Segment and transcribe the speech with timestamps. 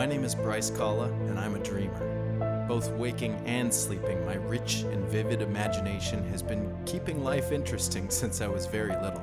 [0.00, 2.64] My name is Bryce Kalla, and I'm a dreamer.
[2.66, 8.40] Both waking and sleeping, my rich and vivid imagination has been keeping life interesting since
[8.40, 9.22] I was very little.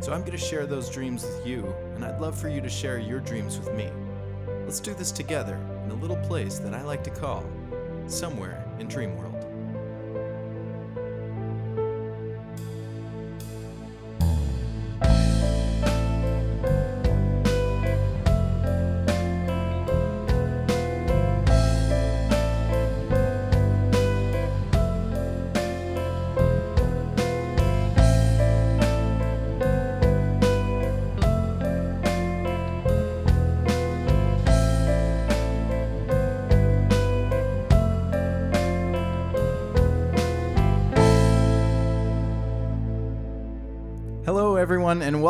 [0.00, 2.68] So I'm going to share those dreams with you, and I'd love for you to
[2.68, 3.90] share your dreams with me.
[4.62, 7.44] Let's do this together in a little place that I like to call
[8.06, 9.16] Somewhere in Dream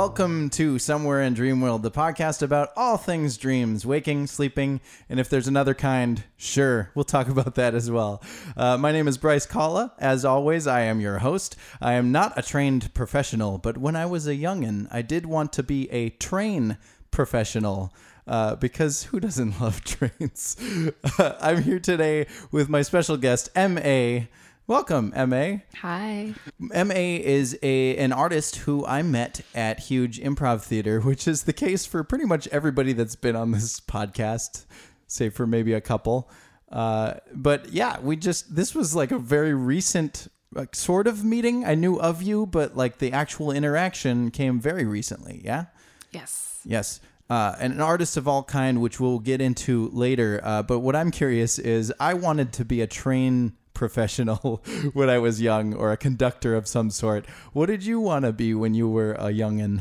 [0.00, 4.80] welcome to Somewhere in Dream World, the podcast about all things dreams, waking, sleeping,
[5.10, 8.22] and if there's another kind, sure, we'll talk about that as well.
[8.56, 9.92] Uh, my name is Bryce Kalla.
[9.98, 11.54] As always, I am your host.
[11.82, 15.52] I am not a trained professional, but when I was a youngin', I did want
[15.52, 16.78] to be a train
[17.10, 17.92] professional.
[18.26, 20.56] Uh, because who doesn't love trains?
[21.18, 24.30] I'm here today with my special guest, M.A.
[24.70, 25.64] Welcome, M.A.
[25.78, 26.32] Hi.
[26.60, 31.52] MA is a an artist who I met at Huge Improv Theater, which is the
[31.52, 34.66] case for pretty much everybody that's been on this podcast,
[35.08, 36.30] save for maybe a couple.
[36.70, 41.64] Uh, but yeah, we just this was like a very recent like, sort of meeting.
[41.64, 45.42] I knew of you, but like the actual interaction came very recently.
[45.44, 45.64] Yeah.
[46.12, 46.60] Yes.
[46.64, 47.00] Yes.
[47.28, 50.40] Uh, and an artist of all kind, which we'll get into later.
[50.44, 55.18] Uh, but what I'm curious is, I wanted to be a train professional when I
[55.18, 57.24] was young, or a conductor of some sort.
[57.54, 59.80] What did you want to be when you were a youngin?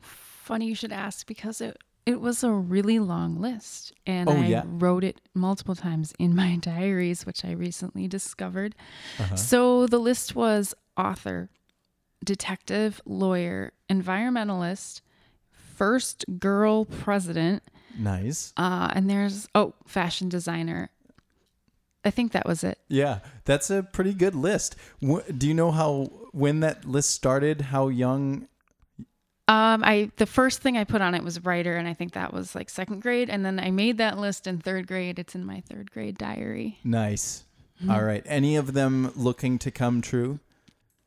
[0.00, 4.46] Funny you should ask because it it was a really long list and Oh, I
[4.46, 4.62] yeah?
[4.64, 8.74] wrote it multiple times in my diaries which I recently discovered.
[9.18, 9.36] Uh-huh.
[9.36, 11.50] So the list was author,
[12.24, 15.00] detective, lawyer, environmentalist,
[15.52, 17.62] first girl president,
[17.98, 18.52] Nice.
[18.56, 20.88] uh and there's oh, fashion designer.
[22.06, 22.78] I think that was it.
[22.88, 24.76] Yeah, that's a pretty good list.
[25.00, 27.60] Do you know how when that list started?
[27.60, 28.46] How young?
[29.48, 32.32] Um, I the first thing I put on it was writer, and I think that
[32.32, 33.28] was like second grade.
[33.28, 35.18] And then I made that list in third grade.
[35.18, 36.78] It's in my third grade diary.
[36.84, 37.44] Nice.
[37.90, 38.22] All right.
[38.24, 40.40] Any of them looking to come true?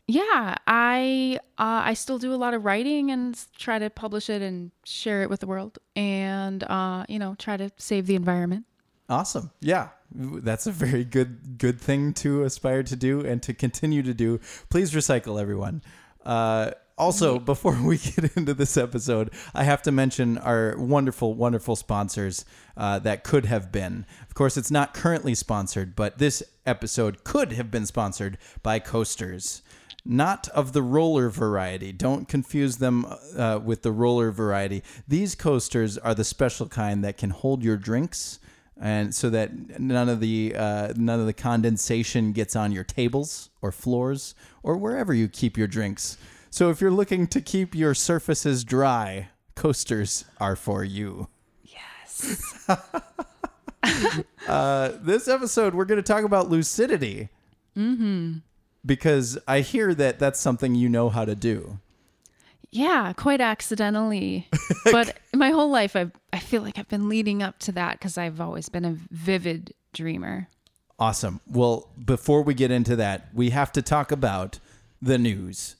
[0.08, 4.42] Yeah, I uh, I still do a lot of writing and try to publish it
[4.42, 8.66] and share it with the world, and uh, you know, try to save the environment.
[9.08, 9.52] Awesome.
[9.62, 9.90] Yeah.
[10.12, 14.40] That's a very good good thing to aspire to do and to continue to do.
[14.70, 15.81] Please recycle everyone.
[16.25, 21.78] Uh also, before we get into this episode, I have to mention our wonderful, wonderful
[21.78, 22.44] sponsors
[22.75, 24.06] uh, that could have been.
[24.28, 29.62] Of course, it's not currently sponsored, but this episode could have been sponsored by Coasters.
[30.06, 31.92] Not of the roller variety.
[31.92, 33.06] Don't confuse them
[33.38, 34.84] uh, with the roller variety.
[35.08, 38.40] These coasters are the special kind that can hold your drinks
[38.80, 43.50] and so that none of the uh, none of the condensation gets on your tables
[43.62, 46.18] or floors or wherever you keep your drinks.
[46.50, 51.28] So if you're looking to keep your surfaces dry, coasters are for you.
[51.64, 52.68] Yes.
[54.48, 57.30] Uh, this episode, we're going to talk about lucidity.
[57.78, 58.40] Mm-hmm.
[58.86, 61.80] Because I hear that that's something you know how to do.
[62.72, 64.47] Yeah, quite accidentally,
[64.91, 68.18] but my whole life I I feel like I've been leading up to that because
[68.18, 70.47] I've always been a vivid dreamer.
[71.00, 71.40] Awesome.
[71.47, 74.59] Well, before we get into that, we have to talk about
[75.02, 75.78] the news.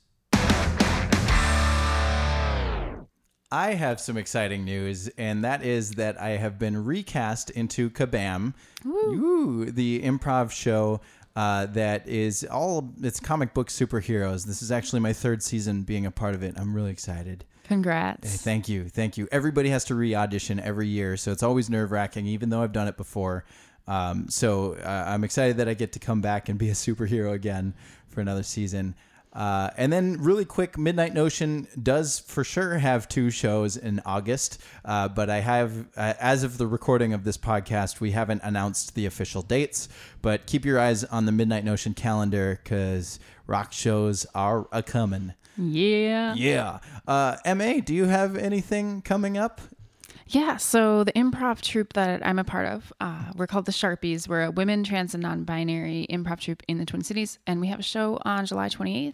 [3.51, 8.53] I have some exciting news, and that is that I have been recast into Kabam,
[8.85, 11.01] Ooh, the improv show
[11.35, 14.45] uh, that is all it's comic book superheroes.
[14.45, 16.56] This is actually my third season being a part of it.
[16.57, 17.45] I'm really excited.
[17.63, 18.41] Congrats.
[18.41, 18.89] Thank you.
[18.89, 19.27] Thank you.
[19.31, 21.15] Everybody has to re audition every year.
[21.18, 23.45] So it's always nerve wracking, even though I've done it before.
[23.88, 27.33] Um, so uh, I'm excited that I get to come back and be a superhero
[27.33, 27.74] again
[28.07, 28.95] for another season.
[29.39, 34.62] Uh, and then, really quick, Midnight Notion does for sure have two shows in August.
[34.83, 38.95] Uh, but I have, uh, as of the recording of this podcast, we haven't announced
[38.95, 39.88] the official dates.
[40.21, 45.33] But keep your eyes on the Midnight Notion calendar because rock shows are a coming.
[45.57, 46.33] Yeah.
[46.35, 46.80] Yeah.
[47.07, 49.62] Uh, MA, do you have anything coming up?
[50.27, 54.27] Yeah, so the improv troupe that I'm a part of, uh, we're called the Sharpies.
[54.27, 57.80] We're a women, trans, and non-binary improv troupe in the Twin Cities, and we have
[57.80, 59.13] a show on July 28th.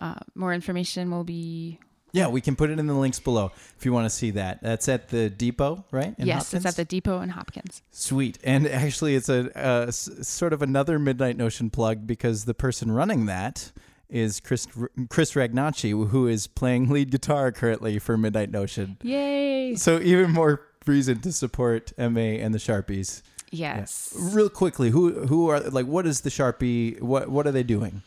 [0.00, 1.78] Uh, more information will be
[2.12, 4.62] Yeah, we can put it in the links below if you want to see that.
[4.62, 6.14] That's at the depot, right?
[6.18, 7.82] in yes, it's at the depot in Hopkins.
[7.90, 8.38] Sweet.
[8.44, 13.26] And actually, it's a, uh sort of another Midnight Notion plug because the person running
[13.26, 13.72] that
[14.08, 14.68] is Chris
[15.08, 18.96] Chris Ragnacci, who is playing lead guitar currently for Midnight Notion.
[19.02, 19.74] Yay!
[19.76, 23.22] So even more reason to support MA and the Sharpies.
[23.50, 24.12] Yes.
[24.18, 27.00] Real quickly, who who are like what is the Sharpie?
[27.00, 28.02] What what are they doing?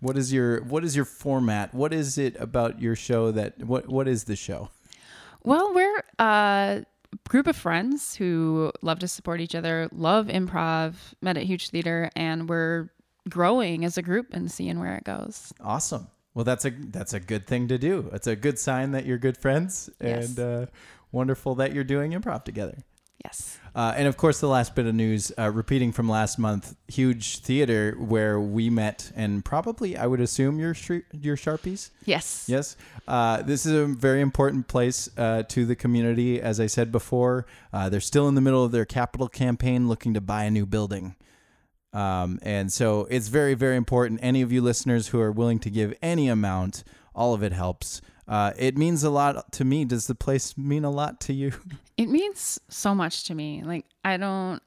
[0.00, 1.74] What is your what is your format?
[1.74, 4.70] What is it about your show that what what is the show?
[5.44, 6.84] Well, we're a
[7.28, 12.10] group of friends who love to support each other, love improv, met at Huge Theater,
[12.16, 12.88] and we're
[13.28, 15.52] growing as a group and seeing where it goes.
[15.60, 16.08] Awesome.
[16.34, 18.08] Well, that's a that's a good thing to do.
[18.12, 20.28] It's a good sign that you're good friends, Yes.
[20.28, 20.66] and uh,
[21.12, 22.78] wonderful that you're doing improv together.
[23.24, 23.58] Yes.
[23.74, 27.40] Uh, and of course, the last bit of news, uh, repeating from last month, huge
[27.40, 31.90] theater where we met, and probably I would assume your shr- your sharpies.
[32.04, 32.46] Yes.
[32.48, 32.76] Yes,
[33.06, 36.40] uh, this is a very important place uh, to the community.
[36.40, 40.14] As I said before, uh, they're still in the middle of their capital campaign, looking
[40.14, 41.14] to buy a new building.
[41.92, 44.20] Um, and so it's very, very important.
[44.22, 46.84] Any of you listeners who are willing to give any amount,
[47.14, 48.00] all of it helps.
[48.30, 49.84] Uh, it means a lot to me.
[49.84, 51.52] Does the place mean a lot to you?
[51.96, 53.62] It means so much to me.
[53.62, 54.62] Like I don't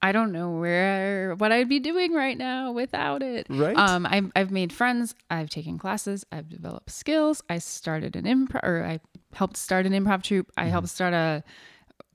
[0.00, 3.48] I don't know where what I'd be doing right now without it.
[3.50, 3.76] Right.
[3.76, 7.42] Um I've I've made friends, I've taken classes, I've developed skills.
[7.48, 9.00] I started an improv or I
[9.32, 10.52] helped start an improv troupe.
[10.56, 11.42] I helped start a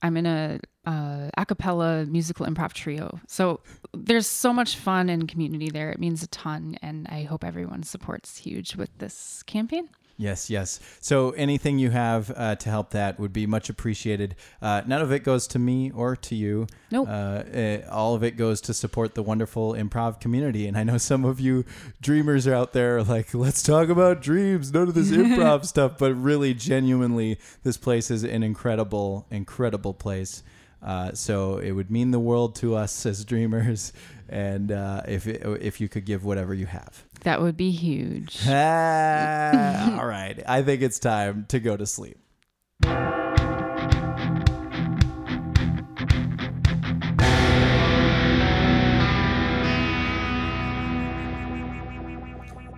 [0.01, 3.19] I'm in a uh, a cappella musical improv trio.
[3.27, 3.59] So
[3.93, 5.89] there's so much fun and community there.
[5.91, 9.89] It means a ton, and I hope everyone supports Huge with this campaign.
[10.15, 10.79] Yes, yes.
[10.99, 14.35] So anything you have uh, to help that would be much appreciated.
[14.61, 16.67] Uh, none of it goes to me or to you.
[16.91, 17.07] Nope.
[17.09, 20.67] Uh, all of it goes to support the wonderful improv community.
[20.67, 21.65] And I know some of you
[21.99, 25.97] dreamers are out there like, let's talk about dreams, none of this improv stuff.
[25.97, 30.43] But really, genuinely, this place is an incredible, incredible place.
[30.83, 33.93] Uh, so it would mean the world to us as dreamers,
[34.27, 37.05] and uh, if it, if you could give whatever you have.
[37.23, 38.39] That would be huge.
[38.47, 40.39] All right.
[40.47, 42.17] I think it's time to go to sleep.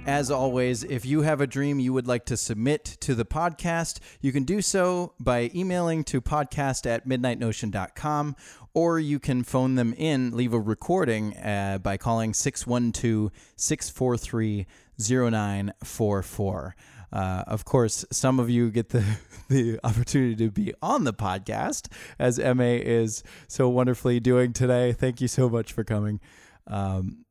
[0.05, 3.99] As always, if you have a dream you would like to submit to the podcast,
[4.21, 8.35] you can do so by emailing to podcast at midnightnotion.com
[8.75, 14.67] or you can phone them in, leave a recording uh, by calling 612 643
[14.99, 16.75] 0944.
[17.11, 19.03] Uh, of course, some of you get the,
[19.49, 21.87] the opportunity to be on the podcast,
[22.19, 24.91] as MA is so wonderfully doing today.
[24.91, 26.19] Thank you so much for coming.
[26.67, 27.25] Um,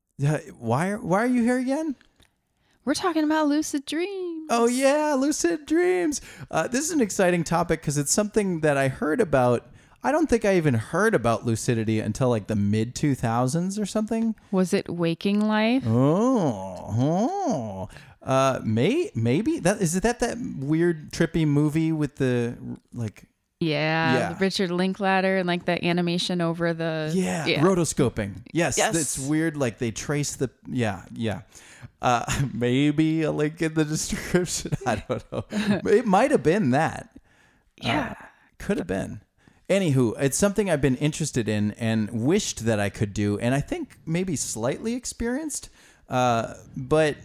[0.59, 1.94] why, why are you here again?
[2.84, 4.46] We're talking about lucid dreams.
[4.50, 6.20] Oh yeah, lucid dreams.
[6.50, 9.66] Uh, this is an exciting topic because it's something that I heard about.
[10.02, 13.86] I don't think I even heard about lucidity until like the mid two thousands or
[13.86, 14.34] something.
[14.50, 15.84] Was it Waking Life?
[15.86, 17.88] Oh, oh.
[18.22, 22.56] Uh, may maybe that is that that weird trippy movie with the
[22.92, 23.25] like
[23.64, 24.37] Yeah, Yeah.
[24.40, 28.34] Richard Linklater and like the animation over the yeah, rotoscoping.
[28.52, 28.94] Yes, Yes.
[28.96, 29.56] it's weird.
[29.56, 31.43] Like they trace the yeah yeah.
[32.02, 34.72] Uh, maybe a link in the description.
[34.87, 35.44] I don't know.
[35.90, 37.08] It might have been that.
[37.81, 38.14] yeah.
[38.58, 39.21] Could have been.
[39.68, 43.61] Anywho, it's something I've been interested in and wished that I could do, and I
[43.61, 45.71] think maybe slightly experienced,
[46.09, 47.16] uh, but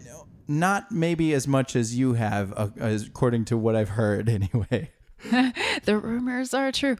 [0.48, 4.90] not maybe as much as you have, uh, as, according to what I've heard, anyway.
[5.84, 6.98] the rumors are true.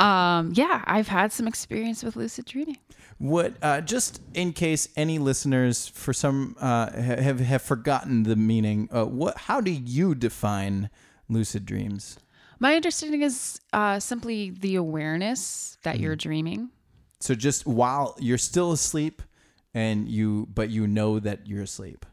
[0.00, 2.78] um, yeah, I've had some experience with lucid dreaming.
[3.18, 8.88] What, uh, just in case any listeners, for some, uh, have have forgotten the meaning,
[8.92, 9.36] uh, what?
[9.36, 10.88] How do you define
[11.28, 12.18] lucid dreams?
[12.60, 16.70] My understanding is uh, simply the awareness that you're dreaming.
[17.20, 19.22] So just while you're still asleep,
[19.74, 22.06] and you, but you know that you're asleep.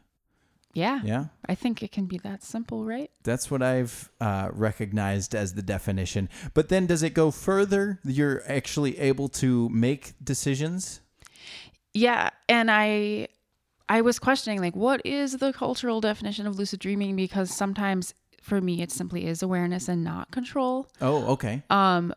[0.76, 1.24] Yeah, Yeah.
[1.48, 3.10] I think it can be that simple, right?
[3.22, 6.28] That's what I've uh, recognized as the definition.
[6.52, 7.98] But then does it go further?
[8.04, 11.00] You're actually able to make decisions?
[11.94, 13.28] Yeah, and I
[13.88, 18.60] I was questioning like what is the cultural definition of lucid dreaming because sometimes for
[18.60, 20.88] me it simply is awareness and not control.
[21.00, 21.62] Oh, okay.
[21.70, 22.12] Um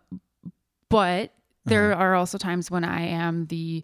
[0.89, 1.31] but
[1.65, 3.83] there are also times when I am the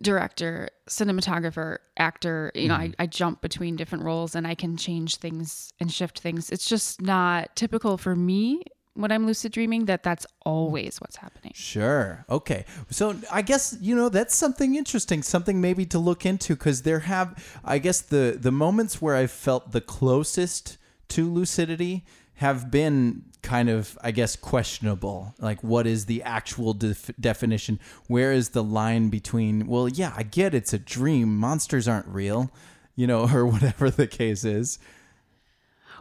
[0.00, 3.02] director, cinematographer, actor, you know, I, mm-hmm.
[3.02, 6.50] I jump between different roles and I can change things and shift things.
[6.50, 8.62] It's just not typical for me
[8.94, 11.52] when I'm lucid dreaming that that's always what's happening.
[11.54, 12.24] Sure.
[12.28, 12.64] Okay.
[12.90, 17.00] So I guess you know that's something interesting, something maybe to look into because there
[17.00, 22.04] have I guess the the moments where I felt the closest to lucidity
[22.42, 25.32] have been kind of, I guess, questionable.
[25.38, 27.78] Like, what is the actual def- definition?
[28.08, 32.50] Where is the line between, well, yeah, I get it's a dream, monsters aren't real,
[32.96, 34.80] you know, or whatever the case is.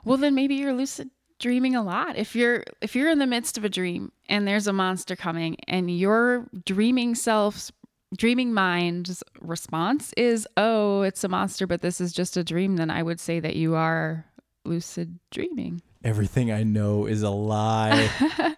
[0.04, 2.18] Well, then maybe you're lucid dreaming a lot.
[2.18, 5.58] If you're if you're in the midst of a dream and there's a monster coming
[5.68, 7.72] and your dreaming self's
[8.18, 12.90] dreaming mind's response is, "Oh, it's a monster, but this is just a dream," then
[12.90, 14.26] I would say that you are
[14.66, 15.82] lucid dreaming.
[16.04, 18.10] Everything I know is a lie.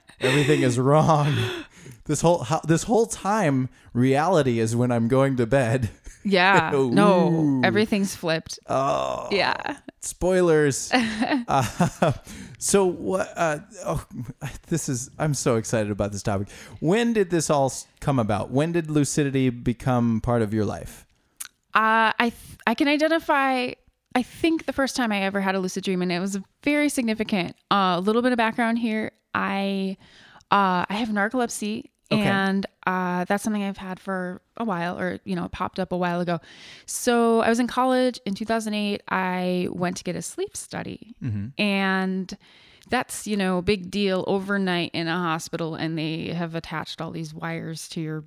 [0.21, 1.35] Everything is wrong.
[2.05, 5.89] This whole ho- this whole time, reality is when I'm going to bed.
[6.23, 6.71] Yeah.
[6.73, 8.59] no, everything's flipped.
[8.67, 9.77] Oh, Yeah.
[9.99, 10.89] spoilers.
[11.47, 12.13] uh,
[12.59, 13.31] so what?
[13.35, 14.05] Uh, oh,
[14.67, 15.09] this is.
[15.19, 16.49] I'm so excited about this topic.
[16.79, 18.51] When did this all come about?
[18.51, 21.05] When did lucidity become part of your life?
[21.73, 23.71] Uh, I th- I can identify.
[24.15, 26.89] I think the first time I ever had a lucid dream, and it was very
[26.89, 27.55] significant.
[27.71, 29.11] Uh, a little bit of background here.
[29.33, 29.97] I
[30.51, 32.21] uh, I have narcolepsy, Okay.
[32.21, 35.91] and uh, that's something I've had for a while, or you know, it popped up
[35.91, 36.39] a while ago.
[36.85, 39.01] So I was in college in 2008.
[39.09, 41.15] I went to get a sleep study,
[41.57, 42.37] and
[42.89, 47.09] that's you know a big deal overnight in a hospital, and they have attached all
[47.09, 48.25] these wires to your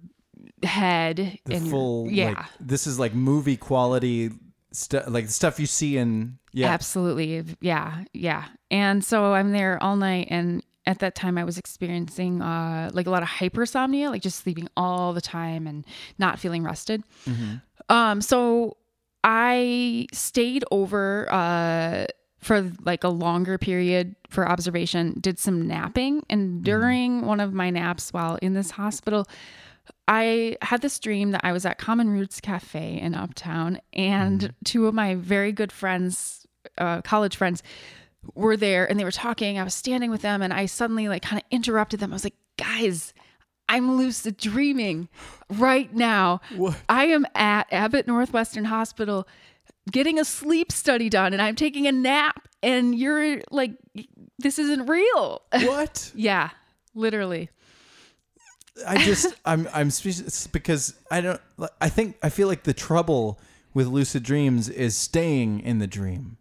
[0.62, 2.10] head The and full.
[2.10, 4.30] yeah Like, this is like movie quality
[4.72, 5.04] stuff.
[5.08, 6.38] Like the stuff you see in.
[6.52, 6.68] Yeah.
[6.68, 7.44] Absolutely.
[7.60, 8.04] Yeah.
[8.12, 8.46] Yeah.
[8.70, 10.28] And so I'm there all night.
[10.30, 14.42] And at that time, I was experiencing uh, like a lot of hypersomnia, like just
[14.42, 15.84] sleeping all the time and
[16.18, 17.02] not feeling rested.
[17.88, 18.76] Um, so
[19.24, 22.06] I stayed over uh,
[22.38, 26.24] for like a longer period for observation, did some napping.
[26.30, 29.26] And during one of my naps while in this hospital,
[30.08, 34.86] I had this dream that I was at Common Roots Cafe in Uptown, and two
[34.86, 36.46] of my very good friends,
[36.78, 37.62] uh, college friends,
[38.34, 39.58] were there and they were talking.
[39.58, 42.12] I was standing with them, and I suddenly like kind of interrupted them.
[42.12, 43.14] I was like, guys,
[43.68, 45.08] I'm lucid dreaming
[45.50, 46.40] right now.
[46.54, 46.76] What?
[46.88, 49.26] I am at Abbott Northwestern Hospital
[49.90, 53.72] getting a sleep study done, and I'm taking a nap, and you're like,
[54.38, 55.42] this isn't real.
[55.52, 56.12] What?
[56.14, 56.50] yeah,
[56.94, 57.50] literally.
[58.86, 61.40] I just I'm I'm speechless because I don't
[61.80, 63.38] I think I feel like the trouble
[63.74, 66.38] with lucid dreams is staying in the dream.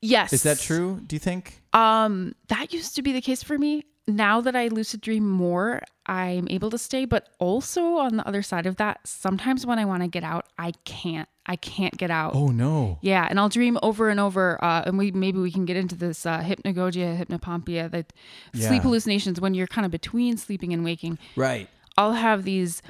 [0.00, 0.32] Yes.
[0.32, 1.00] Is that true?
[1.06, 1.62] Do you think?
[1.72, 3.84] Um, that used to be the case for me.
[4.08, 7.04] Now that I lucid dream more, I'm able to stay.
[7.04, 10.46] But also on the other side of that, sometimes when I want to get out,
[10.58, 11.28] I can't.
[11.44, 12.34] I can't get out.
[12.36, 12.98] Oh no.
[13.02, 14.62] Yeah, and I'll dream over and over.
[14.64, 18.06] Uh, and we maybe we can get into this uh, hypnagogia, hypnopompia, the
[18.54, 18.68] Yeah.
[18.68, 21.18] sleep hallucinations when you're kind of between sleeping and waking.
[21.34, 21.68] Right.
[21.98, 22.80] I'll have these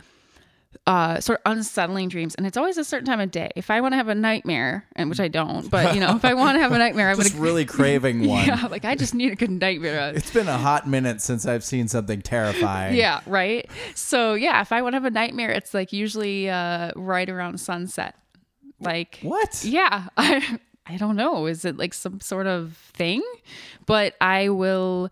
[0.87, 3.51] uh, sort of unsettling dreams, and it's always a certain time of day.
[3.57, 6.25] If I want to have a nightmare, and which I don't, but you know, if
[6.25, 8.47] I want to have a nightmare, I'm Just really craving one.
[8.47, 10.13] yeah, like I just need a good nightmare.
[10.17, 12.97] It's been a hot minute since I've seen something terrifying.
[12.97, 13.69] Yeah, right.
[13.95, 17.59] So yeah, if I want to have a nightmare, it's like usually uh, right around
[17.61, 18.15] sunset.
[18.83, 19.65] Like What?
[19.65, 21.47] Yeah, I I don't know.
[21.47, 23.23] Is it like some sort of thing?
[23.87, 25.11] But I will,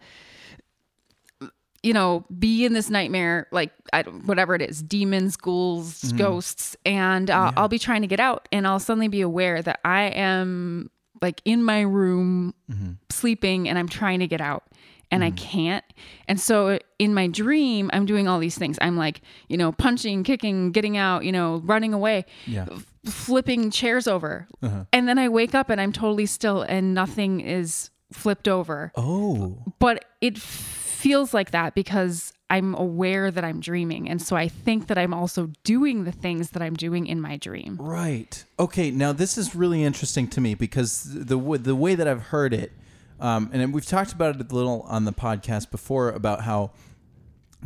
[1.82, 6.16] you know, be in this nightmare, like I don't, whatever it is, demons, ghouls, Mm-hmm.
[6.18, 9.80] ghosts, and uh, I'll be trying to get out, and I'll suddenly be aware that
[9.84, 10.90] I am
[11.22, 12.90] like in my room Mm-hmm.
[13.08, 14.64] sleeping, and I'm trying to get out.
[15.12, 15.84] And I can't.
[16.28, 18.78] And so in my dream, I'm doing all these things.
[18.80, 22.66] I'm like, you know, punching, kicking, getting out, you know, running away Yeah.
[23.04, 24.46] flipping chairs over.
[24.62, 24.84] Uh-huh.
[24.92, 28.92] And then I wake up and I'm totally still and nothing is flipped over.
[28.96, 29.58] Oh.
[29.78, 34.08] But it feels like that because I'm aware that I'm dreaming.
[34.08, 37.36] And so I think that I'm also doing the things that I'm doing in my
[37.36, 37.76] dream.
[37.80, 38.44] Right.
[38.58, 38.90] Okay.
[38.90, 42.72] Now this is really interesting to me because the the way that I've heard it,
[43.20, 46.72] um, and we've talked about it a little on the podcast before about how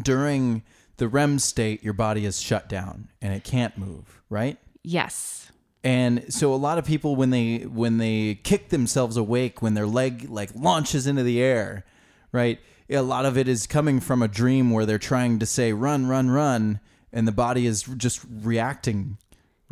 [0.00, 0.62] during
[0.96, 4.22] the REM state your body is shut down and it can't move.
[4.28, 4.58] Right.
[4.82, 5.52] Yes.
[5.82, 9.86] And so a lot of people when they when they kick themselves awake when their
[9.86, 11.84] leg like launches into the air,
[12.32, 12.58] right?
[12.90, 16.06] A lot of it is coming from a dream where they're trying to say run
[16.06, 16.80] run run
[17.12, 19.18] and the body is just reacting,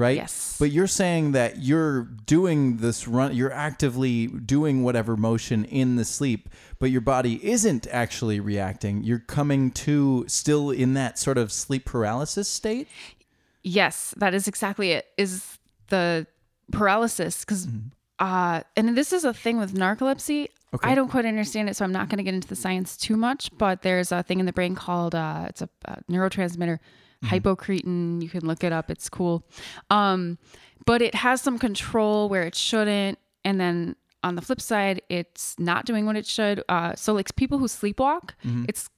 [0.02, 0.16] right?
[0.16, 0.56] Yes.
[0.58, 6.04] But you're saying that you're doing this run you're actively doing whatever motion in the
[6.04, 9.04] sleep, but your body isn't actually reacting.
[9.04, 12.88] You're coming to still in that sort of sleep paralysis state?
[13.62, 15.06] Yes, that is exactly it.
[15.16, 16.26] Is the
[16.72, 17.68] paralysis because
[18.18, 20.48] uh and this is a thing with narcolepsy.
[20.74, 20.90] Okay.
[20.90, 23.16] I don't quite understand it, so I'm not going to get into the science too
[23.16, 23.50] much.
[23.58, 26.78] But there's a thing in the brain called uh, it's a, uh neurotransmitter,
[27.24, 28.22] hypocretin.
[28.22, 29.44] You can look it up; it's cool.
[29.90, 30.38] Um,
[30.84, 35.56] but it has some control where it shouldn't, and then on the flip side, it's
[35.58, 36.62] not doing what it should.
[36.68, 38.64] Uh, so like people who sleepwalk, Mm-hmm.
[38.68, 38.88] it's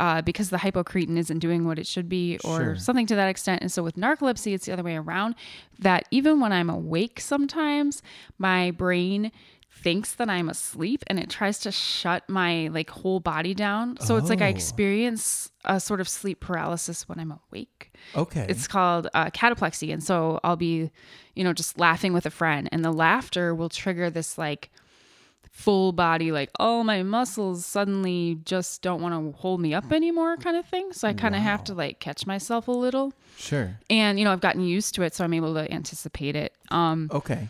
[0.00, 2.76] uh, because the hypocretin isn't doing what it should be, or Sure.
[2.76, 3.62] something to that extent.
[3.62, 5.36] And so with narcolepsy, it's the other way around.
[5.78, 8.02] That even when I'm awake, sometimes
[8.36, 9.30] my brain
[9.76, 13.98] thinks that I'm asleep and it tries to shut my like whole body down.
[14.00, 14.50] So it's like I Oh.
[14.50, 17.92] experience a sort of sleep paralysis when I'm awake.
[18.14, 18.46] Okay.
[18.48, 19.92] It's called uh, cataplexy.
[19.92, 20.90] And so I'll be,
[21.34, 24.70] you know, just laughing with a friend, and the laughter will trigger this like
[25.50, 30.36] full body, like, oh, my muscles suddenly just don't want to hold me up anymore
[30.36, 30.92] kind of thing.
[30.92, 33.12] So I kind of have to like catch myself a little.
[33.36, 33.78] sure.
[33.88, 35.14] And, you know, I've gotten used to it.
[35.14, 36.54] So I'm able to anticipate it.
[36.70, 37.48] Um, Okay.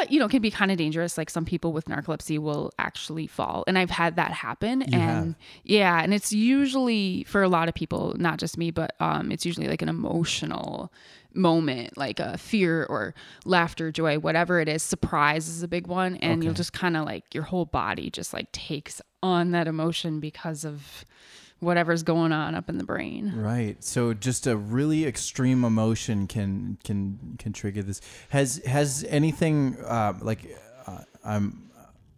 [0.00, 1.18] But you know, it can be kind of dangerous.
[1.18, 4.80] Like some people with narcolepsy will actually fall, and I've had that happen.
[4.80, 5.34] You and have?
[5.62, 9.44] yeah, and it's usually for a lot of people, not just me, but um, it's
[9.44, 10.90] usually like an emotional
[11.34, 13.14] moment, like a fear or
[13.44, 14.82] laughter, joy, whatever it is.
[14.82, 18.32] Surprise is a big one, and you'll just kind of like your whole body just
[18.32, 21.04] like takes on that emotion because of
[21.60, 23.32] whatever's going on up in the brain.
[23.36, 23.82] Right.
[23.84, 28.00] So just a really extreme emotion can can can trigger this.
[28.30, 31.70] Has has anything uh, like uh, um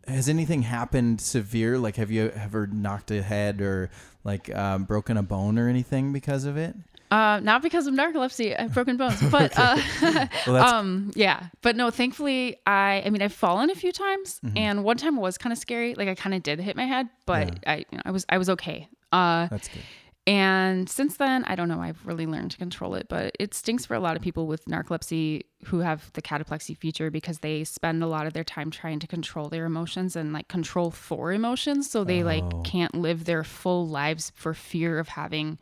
[0.09, 1.79] has anything happened severe?
[1.79, 3.91] Like have you ever knocked a head or
[4.25, 6.75] like um, broken a bone or anything because of it?
[7.11, 9.77] Uh, not because of narcolepsy, I've broken bones, but uh,
[10.47, 14.57] Well, um, yeah, but no, thankfully, I, I mean, I've fallen a few times, Mm-hmm.
[14.57, 15.95] and one time was kind of scary.
[15.95, 18.39] Like I kind of did hit my head, but I, you know, I was, I
[18.39, 18.89] was okay.
[19.13, 19.83] Uh, that's good.
[20.27, 21.81] and since then, I don't know.
[21.81, 24.65] I've really learned to control it, but it stinks for a lot of people with
[24.67, 28.99] narcolepsy who have the cataplexy feature because they spend a lot of their time trying
[29.01, 31.91] to control their emotions and like control for emotions.
[31.91, 32.27] So they Oh.
[32.27, 35.59] like can't live their full lives for fear of having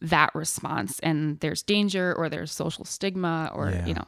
[0.00, 1.00] that response.
[1.00, 3.86] And there's danger or there's social stigma or, Yeah.
[3.86, 4.04] you know,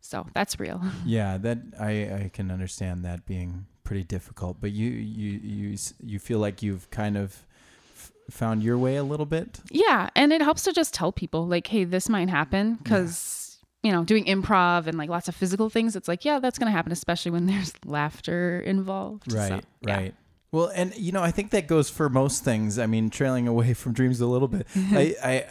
[0.00, 0.80] so that's real.
[1.06, 1.90] Yeah, that I
[2.24, 4.60] I can understand that being pretty difficult.
[4.60, 7.46] But you you you you feel like you've kind of
[8.30, 9.60] found your way a little bit.
[9.70, 13.92] Yeah, and it helps to just tell people like, "Hey, this might happen," because you
[13.92, 16.90] know, doing improv and like lots of physical things, it's like, yeah, that's gonna happen,
[16.92, 19.30] especially when there's laughter involved.
[19.30, 19.96] So, Right, yeah.
[19.96, 20.14] right.
[20.52, 22.78] Well, and you know, I think that goes for most things.
[22.78, 24.66] I mean, trailing away from dreams a little bit.
[24.74, 25.44] I, I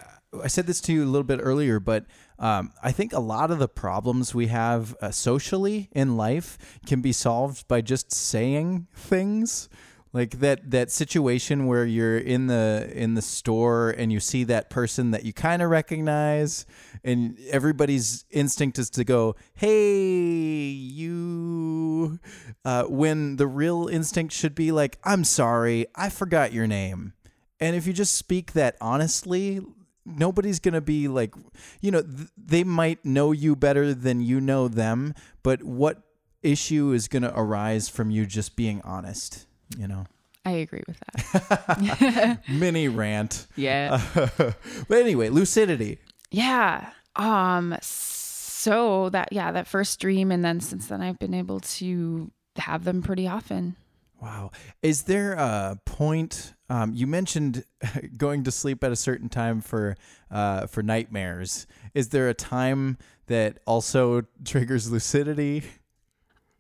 [0.44, 2.06] I said this to you a little bit earlier, but
[2.40, 7.02] um, I think a lot of the problems we have uh, socially in life can
[7.02, 9.70] be solved by just saying things.
[10.16, 14.70] Like that that situation where you're in the in the store and you see that
[14.70, 16.66] person that you kind of recognize,
[17.04, 22.18] and everybody's instinct is to go, "Hey, you,"
[22.64, 27.12] uh, when the real instinct should be like, "I'm sorry, I forgot your name."
[27.60, 29.60] And if you just speak that honestly,
[30.06, 31.34] nobody's going to be like,
[31.82, 36.04] you know, th- they might know you better than you know them, but what
[36.42, 39.46] issue is going to arise from you just being honest,
[39.78, 40.06] you know?
[40.46, 42.40] I agree with that.
[42.50, 43.48] Mini rant.
[43.56, 44.02] Yeah,
[44.38, 46.00] but anyway, lucidity.
[46.32, 46.92] yeah.
[47.16, 47.76] Um.
[47.82, 52.84] So that yeah, that first dream, and then since then, I've been able to have
[52.84, 53.76] them pretty often.
[54.22, 54.52] Wow.
[54.82, 56.54] Is there a point?
[56.70, 57.64] Um, you mentioned
[58.18, 59.96] going to sleep at a certain time for
[60.32, 61.68] uh, for nightmares.
[61.94, 62.98] Is there a time
[63.28, 65.64] that also triggers lucidity?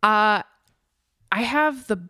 [0.03, 0.43] Uh,
[1.31, 2.07] I have the,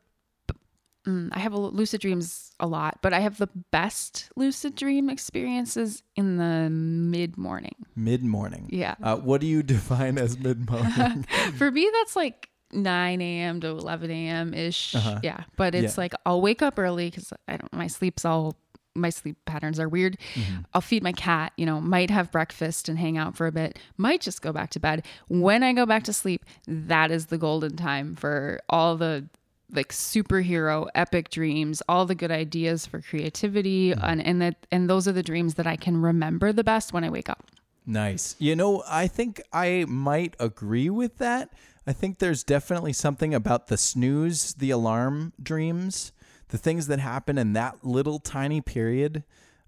[1.05, 5.09] mm, I have a, lucid dreams a lot, but I have the best lucid dream
[5.09, 7.75] experiences in the mid morning.
[7.95, 8.67] Mid morning.
[8.71, 8.95] Yeah.
[9.01, 11.23] Uh, what do you define as mid morning?
[11.57, 13.61] For me, that's like 9 a.m.
[13.61, 14.53] to 11 a.m.
[14.53, 14.95] ish.
[14.95, 15.19] Uh-huh.
[15.23, 15.43] Yeah.
[15.57, 16.01] But it's Yeah.
[16.01, 18.57] like I'll wake up early because I don't, my sleep's all,
[18.95, 20.17] my sleep patterns are weird.
[20.35, 20.61] Mm-hmm.
[20.73, 23.77] I'll feed my cat, you know, might have breakfast and hang out for a bit,
[23.97, 25.05] might just go back to bed.
[25.27, 29.27] When I go back to sleep, that is the golden time for all the
[29.71, 34.05] like superhero epic dreams, all the good ideas for creativity Mm-hmm.
[34.05, 37.03] and and that and those are the dreams that I can remember the best when
[37.03, 37.45] I wake up.
[37.85, 38.35] Nice.
[38.39, 41.53] You know, I think I might agree with that.
[41.85, 46.11] I think there's definitely something about the snooze, the alarm dreams,
[46.49, 49.23] the things that happen in that little tiny period.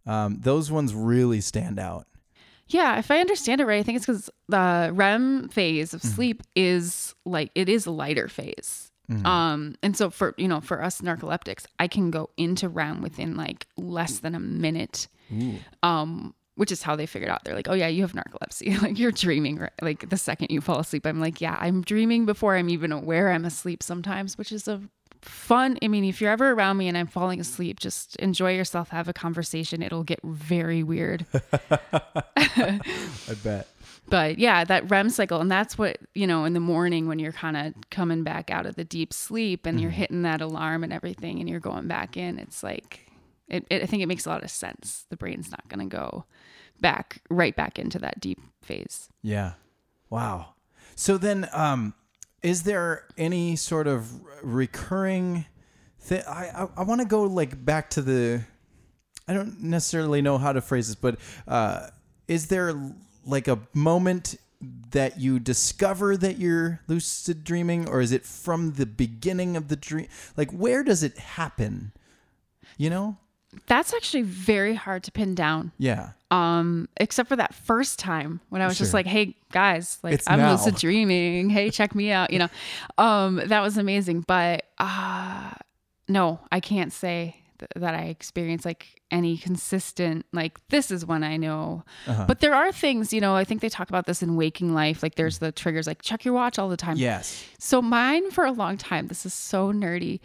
[0.05, 2.07] Um, those ones really stand out.
[2.69, 5.95] Yeah, if I understand it right, I think it's because the REM phase Mm-hmm.
[5.97, 8.86] of sleep is like it is a lighter phase.
[9.11, 9.25] Mm-hmm.
[9.25, 13.35] Um, and so for you know, for us narcoleptics, I can go into REM within
[13.35, 15.07] like less than a minute.
[15.83, 17.43] Um, which is how they figured out.
[17.43, 18.81] They're like, oh yeah, you have narcolepsy.
[18.81, 19.71] like you're dreaming, right?
[19.81, 23.31] Like the second you fall asleep, I'm like, yeah, I'm dreaming before I'm even aware
[23.31, 24.81] I'm asleep sometimes, which is a
[25.21, 25.77] fun.
[25.81, 29.07] I mean, if you're ever around me and I'm falling asleep, just enjoy yourself, have
[29.07, 29.83] a conversation.
[29.83, 31.25] It'll get very weird.
[32.35, 32.79] I
[33.43, 33.67] bet.
[34.09, 37.31] But yeah, that REM cycle, and that's what you know in the morning when you're
[37.31, 40.93] kind of coming back out of the deep sleep and you're hitting that alarm and
[40.93, 42.39] everything, and you're going back in.
[42.39, 43.11] It's like,
[43.47, 45.05] it, it, I think it makes a lot of sense.
[45.09, 46.25] The brain's not going to go
[46.79, 49.09] back right back into that deep phase.
[49.21, 49.53] Yeah.
[50.09, 50.53] Wow.
[50.95, 51.93] So then, um,
[52.41, 54.09] is there any sort of
[54.41, 55.45] recurring
[55.99, 56.23] thing?
[56.27, 58.41] I I, I want to go like back to the.
[59.27, 61.89] I don't necessarily know how to phrase this, but uh,
[62.29, 62.73] is there
[63.27, 64.35] like a moment
[64.91, 69.75] that you discover that you're lucid dreaming, or is it from the beginning of the
[69.75, 70.07] dream?
[70.35, 71.91] Like, where does it happen?
[72.77, 73.17] You know?
[73.67, 75.71] That's actually very hard to pin down.
[75.77, 76.11] Yeah.
[76.31, 80.29] Um, except for that first time when I was just like, "Hey guys, like It's
[80.29, 80.51] I'm now.
[80.51, 81.49] lucid dreaming.
[81.49, 82.49] Hey, check me out." You know,
[82.97, 84.25] um, that was amazing.
[84.27, 85.51] But uh,
[86.09, 91.23] no, I can't say th- that I experience like any consistent like this is when
[91.23, 91.83] I know.
[92.07, 92.25] Uh-huh.
[92.27, 93.35] But there are things, you know.
[93.35, 95.01] I think they talk about this in waking life.
[95.03, 96.97] Like there's the triggers, like check your watch all the time.
[96.97, 97.45] Yes.
[97.59, 100.19] So mine for a long time, this is so nerdy.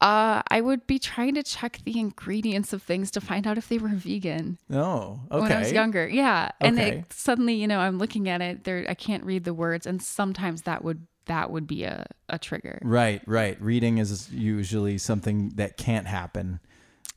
[0.00, 3.68] Uh, I would be trying to check the ingredients of things to find out if
[3.68, 5.20] they were vegan Oh.
[5.30, 5.40] Okay.
[5.42, 6.06] when I was younger.
[6.06, 6.50] Yeah.
[6.60, 6.98] And Okay.
[6.98, 10.02] it, suddenly, you know, I'm looking at it there I can't read the words and
[10.02, 12.80] sometimes that would that would be a, a trigger.
[12.82, 13.22] Right.
[13.26, 13.60] Right.
[13.60, 16.60] Reading is usually something that can't happen.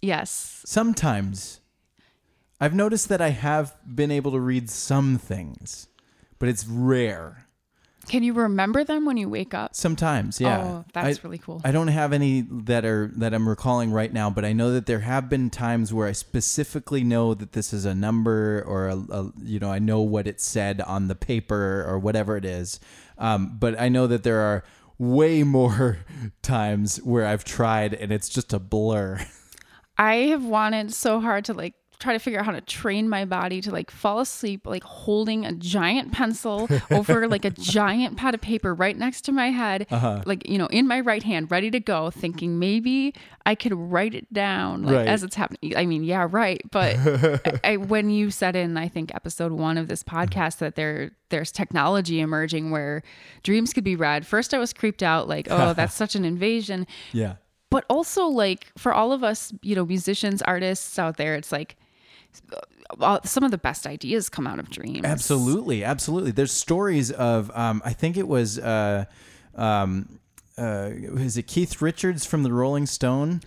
[0.02, 0.62] Yes.
[0.66, 1.62] Sometimes
[2.60, 5.88] I've noticed that I have been able to read some things,
[6.38, 7.46] but it's rare.
[8.10, 9.76] Can you remember them when you wake up?
[9.76, 10.62] Sometimes, yeah.
[10.64, 11.62] Oh, that's I, really cool.
[11.64, 14.88] I don't have any that are that I'm recalling right now, but I know that
[14.88, 18.98] there have been times where I specifically know that this is a number or a,
[18.98, 22.80] a you know I know what it said on the paper or whatever it is.
[23.20, 24.64] Um, but I know that there are
[24.98, 26.00] way more
[26.42, 29.20] times where I've tried and it's just a blur.
[30.00, 33.26] I have wanted so hard to like try to figure out how to train my
[33.26, 38.34] body to like fall asleep like holding a giant pencil over like a giant pad
[38.34, 40.22] of paper right next to my head Uh-huh.
[40.26, 43.14] like you know in my right hand ready to go thinking maybe
[43.46, 45.08] i could write it down like Right.
[45.08, 46.96] as it's happening i mean yeah right but
[47.66, 51.12] I, I, when you said in i think episode one of this podcast that there
[51.30, 53.04] there's technology emerging where
[53.44, 56.88] dreams could be read first i was creeped out like oh that's such an invasion
[57.12, 57.36] Yeah.
[57.70, 61.76] but also like for all of us you know musicians artists out there it's like
[63.24, 66.32] some of the best ideas come out of dreams Absolutely, absolutely.
[66.32, 69.06] There's stories of um, I think it was uh,
[69.56, 70.20] um,
[70.58, 73.42] uh, is it Keith Richards from the Rolling Stone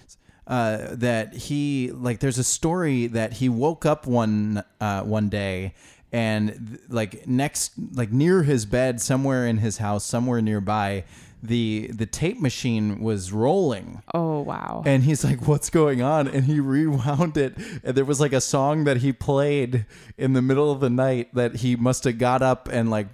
[0.46, 5.74] uh, that he like there's a story that he woke up one uh, one day
[6.12, 11.04] and like next like near his bed somewhere in his house somewhere nearby
[11.42, 16.44] the the tape machine was rolling oh wow and he's like, "What's going on?" And
[16.44, 20.70] he rewound it, and there was like a song that he played in the middle
[20.70, 23.08] of the night that he must have got up and like,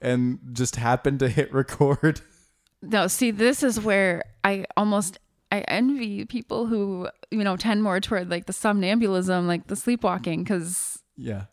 [0.00, 2.20] and just happened to hit record.
[2.82, 5.18] no see this is where i almost
[5.52, 10.42] i envy people who you know tend more toward like the somnambulism like the sleepwalking
[10.42, 11.44] because Yeah,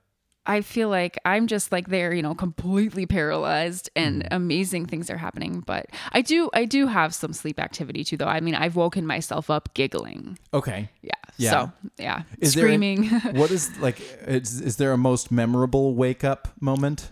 [0.47, 4.33] i feel like i'm just like there you know completely paralyzed and Mm-hmm.
[4.33, 8.25] amazing things are happening but i do i do have some sleep activity too though
[8.27, 10.89] i mean i've woken myself up giggling okay.
[11.01, 11.51] yeah, Yeah.
[11.51, 13.03] so yeah Is there a- screaming
[13.37, 13.99] what is like?
[14.25, 17.11] Is, is there a most memorable wake up moment?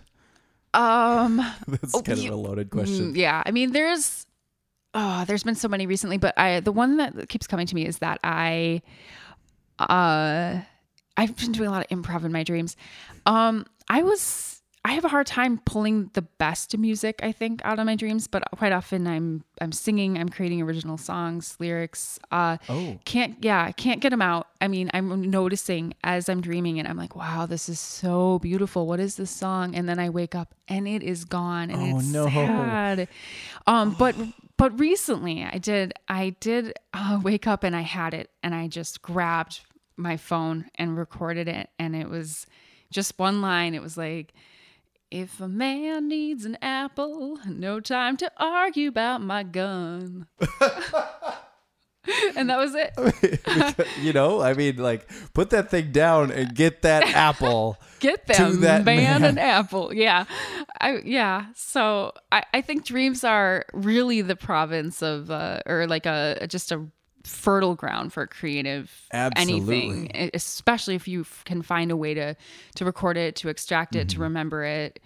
[0.74, 1.36] um
[1.68, 3.12] That's Oh, kind you- of a loaded question.
[3.14, 4.26] Mm, yeah, I mean, there's
[4.94, 7.86] oh, there's been so many recently, but I the one that keeps coming to me
[7.86, 8.82] is that I
[9.78, 10.60] uh
[11.16, 12.76] I've been doing a lot of improv in my dreams.
[13.24, 14.52] Um, I was
[14.84, 18.28] I have a hard time pulling the best music I think out of my dreams,
[18.28, 22.20] but quite often I'm I'm singing, I'm creating original songs, lyrics.
[22.30, 22.98] Uh, Oh.
[23.04, 24.46] can't yeah, can't get them out.
[24.60, 28.86] I mean, I'm noticing as I'm dreaming, and I'm like, wow, this is so beautiful.
[28.86, 29.74] What is this song?
[29.74, 32.28] And then I wake up and it is gone, and Oh, it's no.
[32.28, 33.08] sad.
[33.66, 34.14] Um, but
[34.56, 38.68] but recently I did I did uh, wake up and I had it, and I
[38.68, 39.62] just grabbed
[39.96, 42.46] my phone and recorded it, and it was
[42.90, 43.74] just one line.
[43.74, 44.32] It was like.
[45.08, 50.26] If a man needs an apple, no time to argue about my gun.
[52.36, 53.88] and that was it.
[54.02, 57.78] you know, I mean, like, put that thing down and get that apple.
[58.00, 59.24] Get To that man, man.
[59.24, 59.94] an apple.
[59.94, 60.24] Yeah.
[60.80, 61.46] I yeah.
[61.54, 66.72] So I, I think dreams are really the province of uh, or like a just
[66.72, 66.86] a
[67.26, 72.34] fertile ground for creative anything, e- especially if you f- can find a way to
[72.76, 74.16] to record it, to extract it, Mm-hmm.
[74.16, 75.00] to remember it.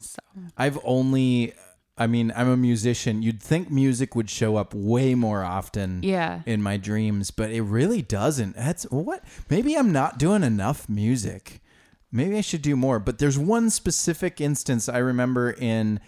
[0.00, 0.18] So
[0.56, 1.54] I've only,
[1.96, 3.22] I mean, I'm a musician.
[3.22, 6.42] You'd think music would show up way more often yeah.
[6.46, 8.56] in my dreams, but it really doesn't.
[8.56, 9.24] That's what?
[9.48, 11.60] Maybe I'm not doing enough music.
[12.12, 12.98] maybe I should do more.
[13.00, 16.00] But there's one specific instance I remember in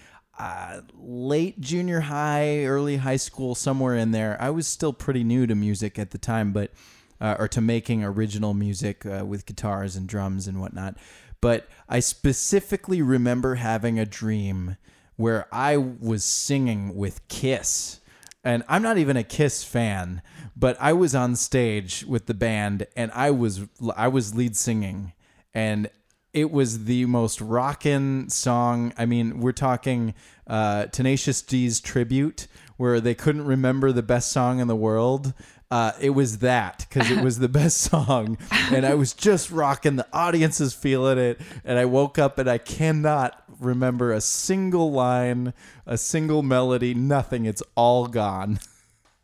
[0.94, 4.36] late junior high, early high school, somewhere in there.
[4.40, 6.72] I was still pretty new to music at the time, but
[7.20, 10.96] uh, or to making original music uh, with guitars and drums and whatnot.
[11.40, 14.76] But I specifically remember having a dream
[15.16, 18.00] where I was singing with Kiss.
[18.44, 20.22] And I'm not even a Kiss fan,
[20.54, 23.62] but I was on stage with the band and I was
[23.96, 25.12] I was lead singing
[25.52, 25.90] and
[26.36, 28.92] it was the most rockin' song.
[28.98, 30.14] I mean, we're talking
[30.46, 32.46] uh, Tenacious D's tribute,
[32.76, 35.32] where they couldn't remember the best song in the world.
[35.70, 38.36] Uh, it was that because it was the best song,
[38.70, 39.96] and I was just rocking.
[39.96, 44.92] The audience is feeling it, and I woke up and I cannot remember a single
[44.92, 45.54] line,
[45.86, 47.46] a single melody, nothing.
[47.46, 48.60] It's all gone.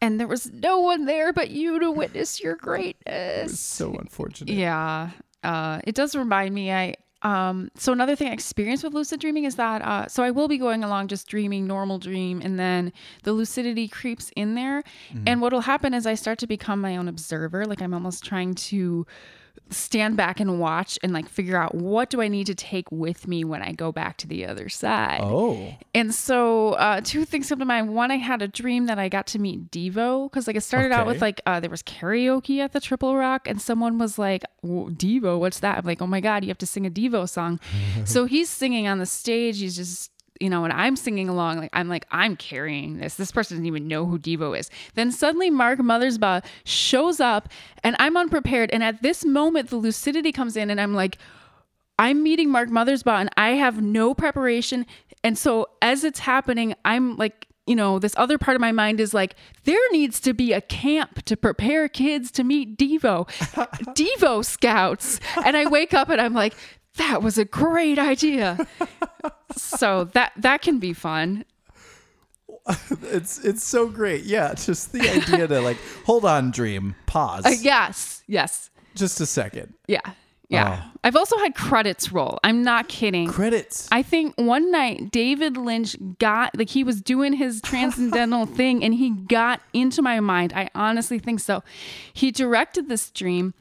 [0.01, 3.61] And there was no one there but you to witness your greatness.
[3.61, 4.55] So unfortunate.
[4.55, 5.11] Yeah.
[5.43, 6.73] Uh, it does remind me.
[6.73, 10.33] I um, so another thing I experienced with lucid dreaming is that uh, so I
[10.33, 14.83] will be going along just dreaming normal dream, and then the lucidity creeps in there,
[15.27, 17.65] and what will happen is I start to become my own observer.
[17.65, 19.07] Like I'm almost trying to
[19.73, 23.27] stand back and watch and like figure out what do I need to take with
[23.27, 25.21] me when I go back to the other side.
[25.23, 25.75] Oh.
[25.95, 27.95] And so, uh, two things come to mind.
[27.95, 30.93] One, I had a dream that I got to meet Devo because, like, it started
[30.93, 34.43] out with like uh, there was karaoke at the Triple Rock, and someone was like,
[34.61, 37.29] "Whoa, "Devo, what's that?" I'm like, "Oh my god, you have to sing a Devo
[37.29, 37.61] song."
[38.05, 39.61] so he's singing on the stage.
[39.61, 43.15] He's just you know, and I'm singing along, like I'm like I'm carrying this.
[43.15, 44.71] This person doesn't even know who Devo is.
[44.95, 47.49] Then suddenly Mark Mothersbaugh shows up,
[47.85, 48.71] and I'm unprepared.
[48.73, 51.19] And at this moment, the lucidity comes in, and I'm like,
[51.99, 54.87] I'm meeting Mark Mothersbaugh and I have no preparation.
[55.23, 58.99] And so as it's happening, I'm like, you know, this other part of my mind
[58.99, 63.29] is like, there needs to be a camp to prepare kids to meet Devo,
[63.95, 65.21] Devo scouts.
[65.45, 66.55] And I wake up and I'm like,
[66.97, 68.67] that was a great idea.
[69.57, 71.45] so that that can be fun.
[73.03, 74.25] It's it's so great.
[74.25, 79.27] Yeah, just the idea to like hold on, dream, pause, Uh, yes, yes, just a
[79.27, 79.75] second.
[79.89, 80.01] yeah,
[80.49, 80.85] yeah.
[81.03, 82.39] I've also had credits roll.
[82.45, 83.27] I'm not kidding.
[83.29, 83.89] Credits.
[83.91, 88.95] I think one night David Lynch got like he was doing his transcendental thing and
[88.95, 90.53] he got into my mind.
[90.55, 91.65] I honestly think so.
[92.13, 93.55] He directed this dream.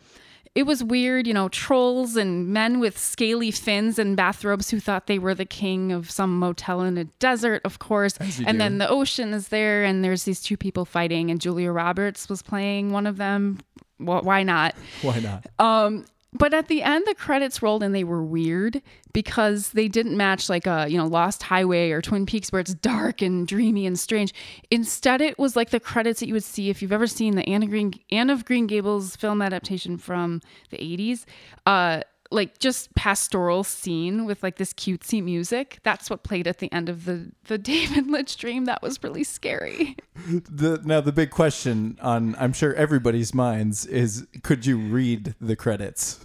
[0.53, 5.07] It was weird, you know, trolls and men with scaly fins and bathrobes who thought
[5.07, 8.17] they were the king of some motel in a desert, of course.
[8.19, 8.57] And do.
[8.57, 12.41] then the ocean is there and there's these two people fighting and Julia Roberts was
[12.41, 13.59] playing one of them.
[13.97, 14.75] Wh- Why not?
[15.01, 15.45] Why not?
[15.57, 20.15] Um, but at the end, the credits rolled and they were weird because they didn't
[20.15, 23.85] match like a you know Lost Highway or Twin Peaks where it's dark and dreamy
[23.85, 24.33] and strange.
[24.69, 27.47] Instead, it was like the credits that you would see if you've ever seen the
[27.49, 31.25] Anne of Green Anne of Green Gables film adaptation from the '80s.
[31.65, 35.79] Uh, like just pastoral scene with like this cutesy music.
[35.83, 38.65] That's what played at the end of the the David Lynch dream.
[38.65, 39.97] That was really scary.
[40.23, 45.55] The now the big question on I'm sure everybody's minds is could you read the
[45.55, 46.23] credits?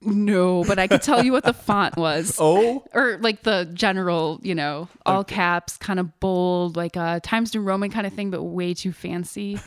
[0.00, 2.36] No, but I could tell you what the font was.
[2.40, 7.54] Oh, or like the general, you know, all caps, kind of bold, like a Times
[7.54, 9.58] New Roman kind of thing, but way too fancy.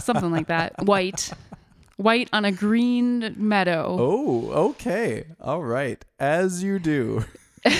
[0.00, 0.84] Something like that.
[0.84, 1.30] White.
[1.96, 3.96] White on a green meadow.
[3.98, 5.24] oh, okay.
[5.40, 6.04] All right.
[6.18, 7.24] As you do.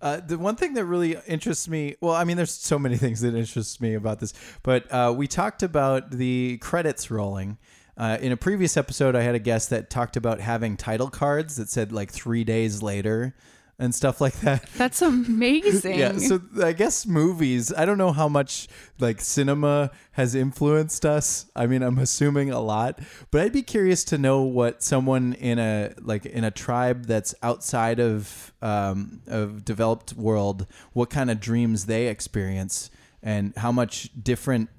[0.00, 3.20] Uh, the one thing that really interests me, well, I mean, there's so many things
[3.22, 7.58] that interest me about this, but uh, we talked about the credits rolling.
[7.96, 11.56] Uh, in a previous episode, I had a guest that talked about having title cards
[11.56, 13.34] that said like three days later
[13.78, 14.68] and stuff like that.
[14.76, 15.98] That's amazing.
[15.98, 17.72] Yeah, so I guess movies.
[17.72, 21.46] I don't know how much like cinema has influenced us.
[21.54, 25.58] I mean, I'm assuming a lot, but I'd be curious to know what someone in
[25.58, 31.40] a like in a tribe that's outside of um, of developed world, what kind of
[31.40, 32.90] dreams they experience,
[33.22, 34.70] and how much different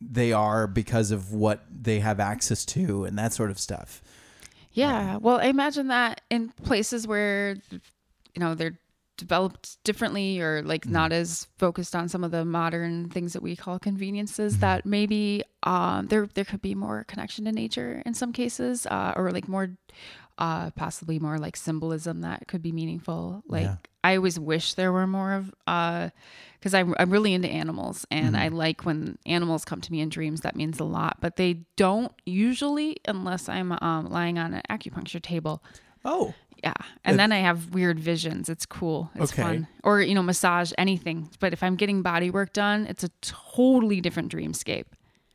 [0.00, 4.02] they are because of what they have access to and that sort of stuff.
[4.72, 5.16] Yeah.
[5.16, 7.56] Well, I imagine that in places where,
[8.34, 8.78] you know, they're
[9.20, 13.54] developed differently or like not as focused on some of the modern things that we
[13.54, 18.32] call conveniences that maybe um, there there could be more connection to nature in some
[18.32, 19.76] cases uh, or like more
[20.38, 23.42] uh, possibly more like symbolism that could be meaningful.
[23.46, 23.76] Like Yeah.
[24.02, 28.48] I always wish there were more of because I'm, I'm really into animals and I
[28.48, 32.12] like when animals come to me in dreams that means a lot but they don't
[32.24, 35.62] usually unless I'm um, lying on an acupuncture table.
[36.02, 36.32] Oh,
[36.62, 36.74] yeah.
[37.04, 38.48] And then I have weird visions.
[38.48, 39.10] It's cool.
[39.14, 39.42] It's Okay.
[39.42, 39.68] fun.
[39.82, 41.28] Or, you know, massage, anything.
[41.40, 44.84] But if I'm getting body work done, it's a totally different dreamscape.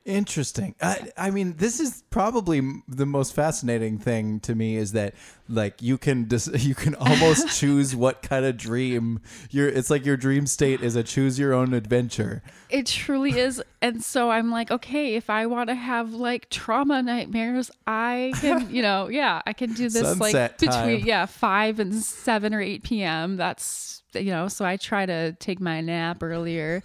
[0.06, 0.76] Interesting.
[0.80, 5.16] I, I mean, this is probably the most fascinating thing to me is that
[5.50, 10.06] like you can dis- you can almost choose what kind of dream your it's like
[10.06, 12.44] your dream state is a choose your own adventure.
[12.70, 13.64] It truly is.
[13.82, 18.70] And so I'm like, okay, if I want to have like trauma nightmares, I can,
[18.74, 21.08] you know, yeah, I can do this Sunset like between, time.
[21.08, 23.38] yeah, 5 and 7 or 8 p.m.
[23.38, 26.84] That's, you know, so I try to take my nap earlier.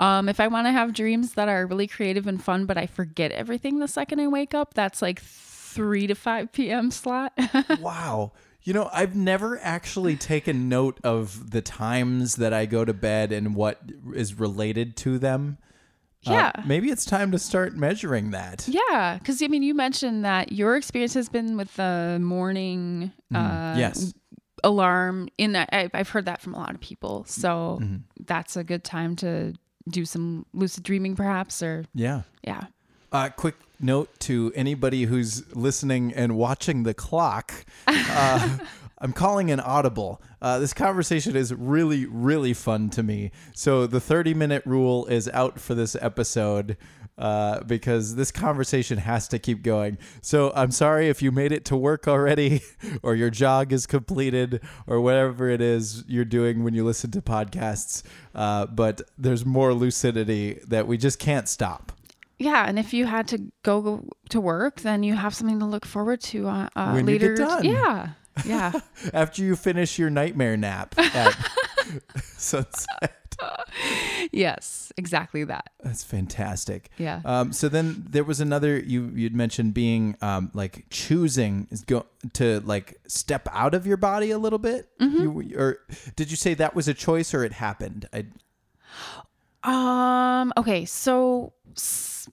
[0.00, 2.86] Um, if I want to have dreams that are really creative and fun, but I
[2.86, 6.90] forget everything the second I wake up, that's like 3 to 5 p.m.
[6.90, 7.38] slot.
[7.80, 8.32] Wow.
[8.62, 13.32] You know, I've never actually taken note of the times that I go to bed
[13.32, 13.80] and what
[14.14, 15.56] is related to them.
[16.26, 16.52] Uh, yeah.
[16.66, 18.68] maybe it's time to start measuring that.
[18.68, 23.74] Yeah, because I mean, you mentioned that your experience has been with the morning uh,
[23.78, 24.12] yes.
[24.62, 25.30] alarm.
[25.38, 27.80] In that, I, I've heard that from a lot of people, so
[28.18, 29.54] that's a good time to
[29.88, 32.22] do some lucid dreaming, perhaps, or Yeah.
[32.44, 32.64] yeah.
[33.12, 37.52] Uh, quick note to anybody who's listening and watching the clock.
[38.12, 38.58] Uh,
[39.02, 40.20] I'm calling an audible.
[40.42, 43.30] Uh, this conversation is really, really fun to me.
[43.54, 46.76] So the 30 minute rule is out for this episode
[47.18, 49.98] uh, because this conversation has to keep going.
[50.22, 52.62] So I'm sorry if you made it to work already,
[53.02, 57.20] or your jog is completed, or whatever it is you're doing when you listen to
[57.22, 58.02] podcasts.
[58.34, 61.92] Uh, but there's more lucidity that we just can't stop.
[62.38, 65.84] Yeah, and if you had to go, to work, then you have something to look
[65.84, 67.34] forward to uh, uh, When you later.
[67.34, 67.64] get done.
[67.66, 68.08] Yeah,
[68.46, 68.72] yeah.
[69.12, 71.36] after you finish your nightmare nap at
[72.36, 73.19] sunset.
[74.32, 75.70] Yes, exactly that.
[75.82, 76.90] That's fantastic.
[76.98, 77.20] Yeah.
[77.24, 82.06] Um, so then there was another you you'd mentioned being um, like choosing is go
[82.34, 84.88] to like step out of your body a little bit.
[85.00, 85.40] Mm-hmm.
[85.40, 85.78] You, or
[86.16, 88.08] did you say that was a choice or it happened?
[88.12, 88.26] I,
[89.62, 90.52] Um.
[90.56, 90.84] Okay.
[90.84, 91.52] So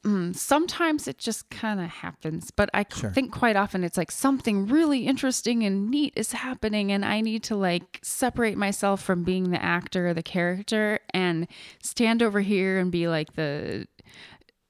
[0.04, 3.10] mm, sometimes it just kind of happens, but I Sure.
[3.12, 7.44] think quite often it's like something really interesting and neat is happening, and I need
[7.44, 11.48] to like separate myself from being the actor or the character and
[11.82, 13.88] stand over here and be like the.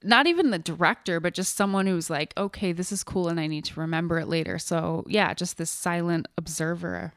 [0.03, 3.47] Not even the director, but just someone who's like, okay, this is cool and I
[3.47, 4.59] need to remember it later.
[4.59, 7.13] So, yeah, just this silent observer.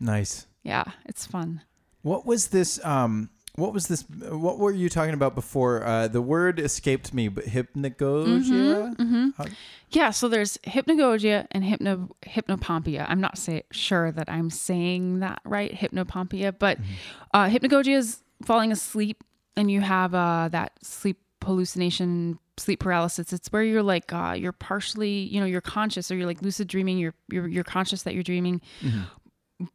[0.00, 0.46] nice.
[0.64, 1.62] Yeah, it's fun.
[2.02, 2.84] What was this?
[2.84, 4.02] Um, what was this?
[4.08, 5.84] What were you talking about before?
[5.84, 9.34] Uh, the word escaped me, but hypnagogia.
[9.36, 9.44] How-
[9.90, 13.06] Yeah, so there's hypnagogia and hypno hypnopompia.
[13.08, 16.78] I'm not say, sure that I'm saying that right, hypnopompia, but
[17.34, 19.24] uh, hypnagogia is falling asleep
[19.56, 23.32] and you have uh, that sleep hallucination, sleep paralysis.
[23.32, 26.68] It's where you're like uh, you're partially, you know, you're conscious or you're like lucid
[26.68, 26.98] dreaming.
[26.98, 28.60] You're you're you're conscious that you're dreaming,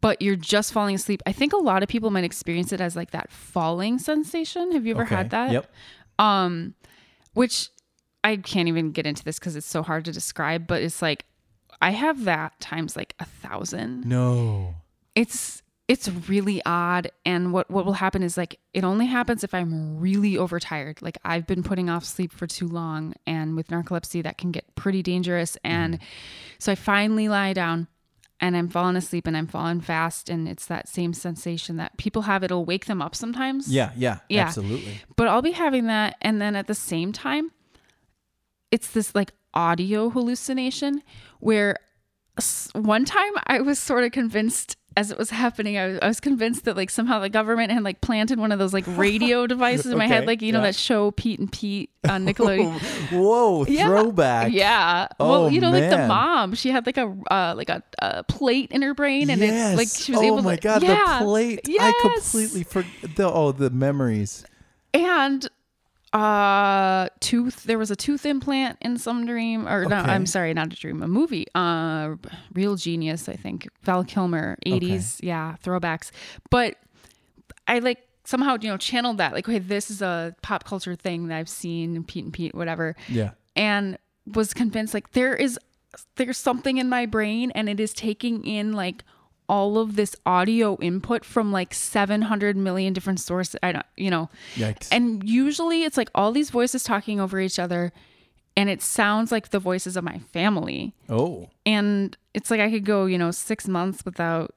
[0.01, 1.21] but you're just falling asleep.
[1.25, 4.71] I think a lot of people might experience it as like that falling sensation.
[4.71, 5.15] Have you ever Okay.
[5.15, 5.51] had that?
[5.51, 5.71] Yep.
[6.19, 6.73] um
[7.33, 7.69] which
[8.23, 11.25] i can't even get into this because it's so hard to describe but it's like
[11.81, 14.75] i have that times like a thousand No.
[15.15, 19.53] it's it's really odd and what what will happen is like it only happens if
[19.55, 24.21] i'm really overtired like i've been putting off sleep for too long and with narcolepsy
[24.21, 25.97] that can get pretty dangerous and
[26.59, 27.87] so i finally lie down
[28.39, 32.23] and i'm falling asleep and i'm falling fast and it's that same sensation that people
[32.23, 33.91] have it'll wake them up sometimes Yeah.
[33.95, 34.19] Yeah.
[34.29, 34.45] Yeah.
[34.47, 34.99] Absolutely.
[35.15, 36.15] but I'll be having that.
[36.21, 37.51] And then at the same time,
[38.71, 41.01] it's this like audio hallucination
[41.39, 41.77] where
[42.73, 46.19] one time I was sort of convinced as it was happening, I was, I was
[46.19, 49.91] convinced that like somehow the government had like planted one of those like radio devices
[49.91, 52.79] in my head, like, you know, that show Pete and Pete on Nickelodeon.
[53.11, 53.65] Whoa!
[53.65, 53.87] Yeah.
[53.87, 54.51] Throwback.
[54.51, 55.07] Yeah.
[55.19, 58.23] Oh, well, you know, like the mom, she had like a uh, like a, a
[58.23, 59.73] plate in her brain, and yes.
[59.73, 60.61] it like she was oh able Oh my to.
[60.61, 61.19] god, yeah.
[61.19, 61.61] the plate!
[61.79, 63.15] I completely forgot.
[63.15, 64.45] The, oh, the memories.
[64.93, 65.47] and
[66.13, 70.71] uh tooth there was a tooth implant in some dream or no i'm sorry not
[70.71, 71.47] a dream a movie.
[71.55, 72.15] Uh
[72.53, 73.67] real genius i think.
[73.81, 76.11] Val kilmer 80s yeah throwbacks.
[76.51, 76.77] But
[77.67, 81.27] i like somehow you know channeled that like okay this is a pop culture thing
[81.27, 82.95] that i've seen pete and pete whatever.
[83.09, 83.31] Yeah.
[83.55, 83.97] and
[84.33, 85.59] was convinced like there is
[86.15, 89.03] there's something in my brain and it is taking in like
[89.49, 94.29] all of this audio input from like 700 million different sources i don't you know
[94.55, 94.87] Yikes.
[94.91, 97.91] and usually it's like all these voices talking over each other
[98.55, 101.49] and it sounds like the voices of my family oh.
[101.65, 104.53] and it's like i could go you know 6 months without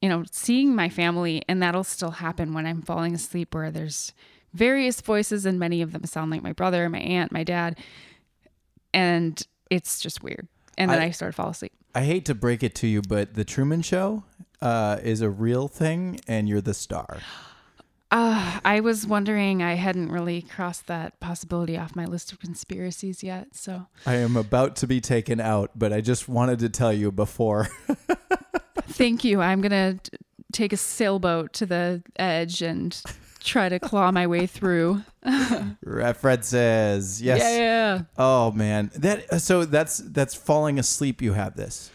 [0.00, 4.12] you know seeing my family and that'll still happen when i'm falling asleep where there's
[4.52, 7.78] various voices and many of them sound like my brother my aunt my dad
[8.92, 10.48] and it's just weird
[10.80, 13.02] and then I- i, start to fall asleep I hate to break it to you,
[13.02, 14.22] but the Truman Show
[14.62, 17.18] uh, is a real thing, and you're the star.
[18.12, 23.22] Uh, I was wondering, I hadn't really crossed that possibility off my list of conspiracies
[23.22, 23.48] yet.
[23.54, 27.12] So I am about to be taken out, but I just wanted to tell you
[27.12, 27.68] before.
[28.82, 29.40] thank you.
[29.40, 30.18] I'm going to
[30.52, 33.00] take a sailboat to the edge and
[33.40, 35.02] try to claw my way through.
[35.84, 37.20] References.
[37.20, 37.40] Yes.
[37.40, 38.02] Yeah.
[38.16, 38.90] Oh man.
[38.96, 41.90] That so that's that's falling asleep you have this.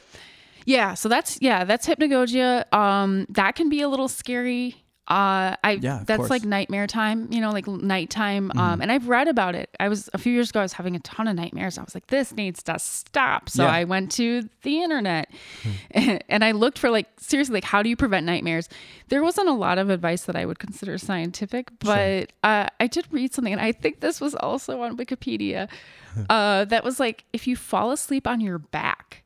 [0.66, 0.96] Yeah.
[0.96, 2.74] So that's, yeah, that's hypnagogia.
[2.74, 4.84] Um, that can be a little scary.
[5.08, 6.30] Uh, I Yeah, that's course.
[6.32, 8.52] like nightmare time, you know, like nighttime.
[8.58, 9.70] Um, and I've read about it.
[9.80, 10.62] I was a few years ago.
[10.62, 11.78] I was having a ton of nightmares.
[11.78, 13.48] I was like, this needs to stop.
[13.50, 13.72] So Yeah.
[13.72, 15.30] I went to the internet,
[15.92, 18.68] and I looked for like seriously, like how do you prevent nightmares?
[19.10, 23.06] There wasn't a lot of advice that I would consider scientific, but uh, I did
[23.12, 25.70] read something, and I think this was also on Wikipedia.
[26.30, 29.24] uh, that was like if you fall asleep on your back,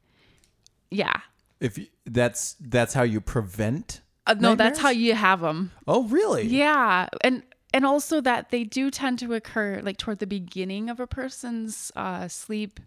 [0.92, 1.22] yeah.
[1.62, 5.72] If you, that's that's how you prevent Uh, no, that's how you have them.
[5.88, 6.46] Oh, really?
[6.46, 7.42] Yeah, and
[7.74, 11.92] and also that they do tend to occur like toward the beginning of a person's
[11.96, 12.80] uh, sleep,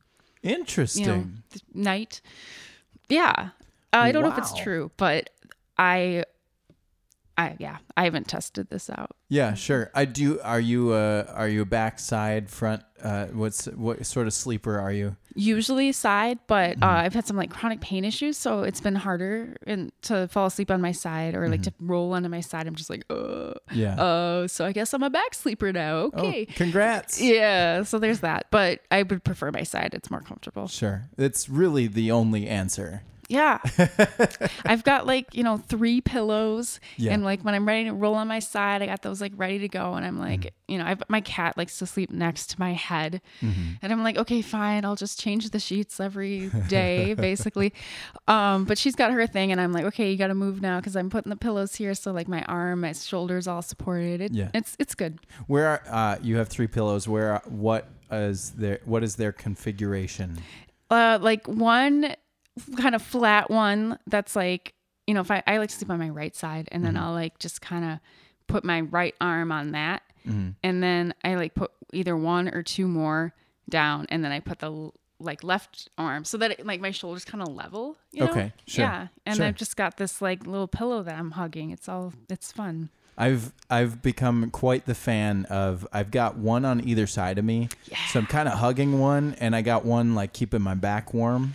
[0.45, 1.05] Interesting.
[1.05, 1.26] you know,
[1.74, 2.20] night.
[3.09, 3.51] Yeah,
[3.93, 5.30] uh, I don't know if it's true, but
[5.76, 6.24] I,
[7.38, 9.16] I yeah, I haven't tested this out.
[9.28, 9.90] Yeah, sure.
[9.94, 10.38] I do.
[10.40, 12.82] Are you uh are you a back side front?
[13.02, 15.16] Uh, what's what sort of sleeper are you?
[15.34, 16.82] Usually side, but Mm-hmm.
[16.84, 20.46] uh, I've had some like chronic pain issues, so it's been harder and to fall
[20.46, 21.90] asleep on my side or like to Mm-hmm.
[21.90, 22.66] roll onto my side.
[22.66, 23.96] I'm just like, oh Yeah.
[23.98, 26.10] oh, so I guess I'm a back sleeper now.
[26.12, 26.44] oh, Okay.
[26.44, 27.20] congrats.
[27.20, 28.46] Yeah, so there's that.
[28.50, 29.94] But I would prefer my side.
[29.94, 30.68] It's more comfortable.
[30.68, 31.08] Sure.
[31.16, 33.02] It's really the only answer.
[33.32, 33.58] Yeah.
[34.64, 36.80] I've got like, you know, three pillows.
[36.96, 37.12] Yeah.
[37.12, 39.58] And like when I'm ready to roll on my side, I got those like ready
[39.60, 39.94] to go.
[39.94, 40.72] And I'm like, Mm-hmm.
[40.72, 43.20] you know, I've, my cat likes to sleep next to my head.
[43.40, 44.84] And I'm like, okay, fine.
[44.84, 47.72] I'll just change the sheets every day, basically.
[48.28, 49.52] Um, but she's got her thing.
[49.52, 51.94] And I'm like, okay, you got to move now because I'm putting the pillows here.
[51.94, 54.20] So like my arm, my shoulders all supported.
[54.20, 54.50] It, Yeah.
[54.54, 55.18] It's, it's good.
[55.46, 57.08] Where are uh you have three pillows?
[57.08, 60.38] Where are, what is their what is their configuration?
[60.90, 62.14] uh like one
[62.76, 64.74] kind of flat one that's like
[65.07, 67.05] you know if i, I like to sleep on my right side and then mm-hmm.
[67.05, 67.98] i'll like just kind of
[68.46, 70.50] put my right arm on that mm-hmm.
[70.62, 73.34] and then i like put either one or two more
[73.68, 77.24] down and then i put the like left arm so that it, like my shoulders
[77.24, 78.30] kind of level you know?
[78.30, 79.46] Okay, sure, yeah and sure.
[79.46, 83.53] i've just got this like little pillow that i'm hugging it's all it's fun I've
[83.68, 87.68] I've become quite the fan of I've got one on either side of me.
[88.09, 91.55] So I'm kind of hugging one and I got one like keeping my back warm,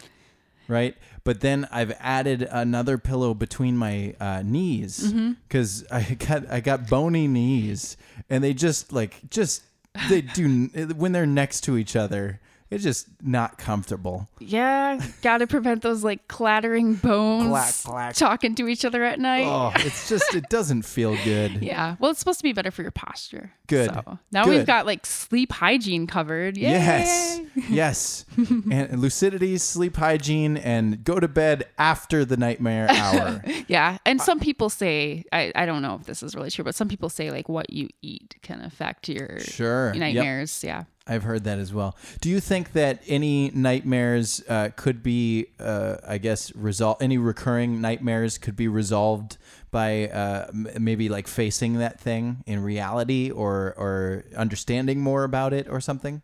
[0.68, 0.95] right?
[1.24, 5.32] But then I've added another pillow between my uh, knees Mm-hmm.
[5.49, 7.97] cuz I got I got bony knees
[8.30, 9.63] and they just like just
[10.09, 12.39] they do when they're next to each other.
[12.70, 14.28] It's just not comfortable.
[14.39, 18.13] yeah gotta prevent those like clattering bones Clack, clack.
[18.15, 21.61] talking to each other at night Oh, it's just it doesn't feel good.
[21.68, 21.95] Yeah.
[21.99, 23.51] Well, it's supposed to be better for your posture.
[23.68, 23.89] Good.
[23.93, 24.57] So now Good.
[24.57, 26.57] we've got like sleep hygiene covered.
[26.57, 26.70] Yay.
[26.70, 27.39] Yes.
[27.70, 28.26] Yes.
[28.72, 33.41] and lucidity, sleep hygiene, and go to bed after the nightmare hour.
[33.68, 33.97] Yeah.
[34.05, 36.88] And some people say, I, I don't know if this is really true, but some
[36.88, 39.88] people say like what you eat can affect your Sure.
[39.93, 39.97] Yep.
[39.99, 40.63] nightmares.
[40.63, 40.84] Yeah.
[41.08, 41.95] I've heard that as well.
[42.22, 47.01] Do you think that any nightmares uh, could be, uh, I guess, resolved?
[47.01, 49.38] Any recurring nightmares could be resolved
[49.72, 55.53] by uh, m- maybe like facing that thing in reality, or or understanding more about
[55.53, 56.22] it, or something?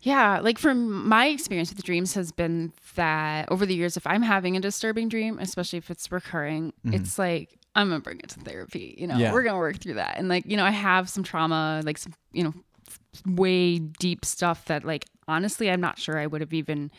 [0.00, 0.40] Yeah.
[0.40, 4.56] Like from my experience with dreams has been that over the years, if I'm having
[4.56, 8.96] a disturbing dream, especially if it's recurring, it's like, I'm gonna bring it to therapy.
[8.98, 9.32] You know, Yeah.
[9.32, 10.18] we're gonna work through that.
[10.18, 12.52] And like, you know, I have some trauma, like some, you know,
[13.26, 16.90] way deep stuff that like honestly I'm not sure I would have even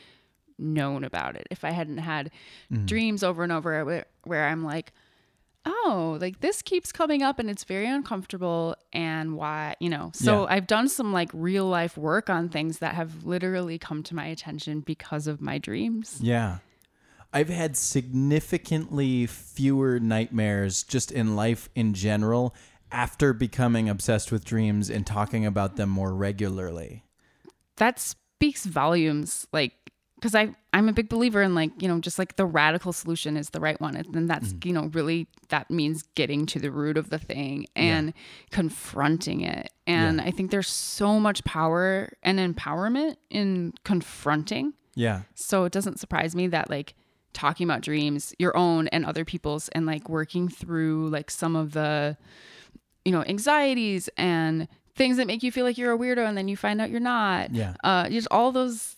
[0.57, 2.31] known about it if I hadn't had
[2.71, 2.85] mm-hmm.
[2.85, 4.93] dreams over and over where, where I'm like,
[5.65, 10.11] oh, like this keeps coming up and it's very uncomfortable and why, you know.
[10.13, 10.55] So Yeah.
[10.55, 14.25] I've done some like real life work on things that have literally come to my
[14.25, 16.17] attention because of my dreams.
[16.21, 16.57] Yeah.
[17.31, 22.53] I've had significantly fewer nightmares just in life in general
[22.93, 27.03] after becoming obsessed with dreams and talking about them more regularly.
[27.77, 29.73] that speaks volumes like
[30.15, 33.35] because i i'm a big believer in like you know just like the radical solution
[33.37, 34.67] is the right one and that's mm-hmm.
[34.67, 38.13] you know really that means getting to the root of the thing and
[38.51, 40.25] confronting it and Yeah.
[40.25, 45.21] i think there's so much power and empowerment in confronting Yeah.
[45.35, 46.93] so it doesn't surprise me that like
[47.33, 51.71] talking about dreams your own and other people's and like working through like some of
[51.71, 52.17] the
[53.05, 56.47] you know anxieties and things that make you feel like you're a weirdo and then
[56.47, 57.73] you find out you're not Yeah.
[57.83, 58.95] uh just all those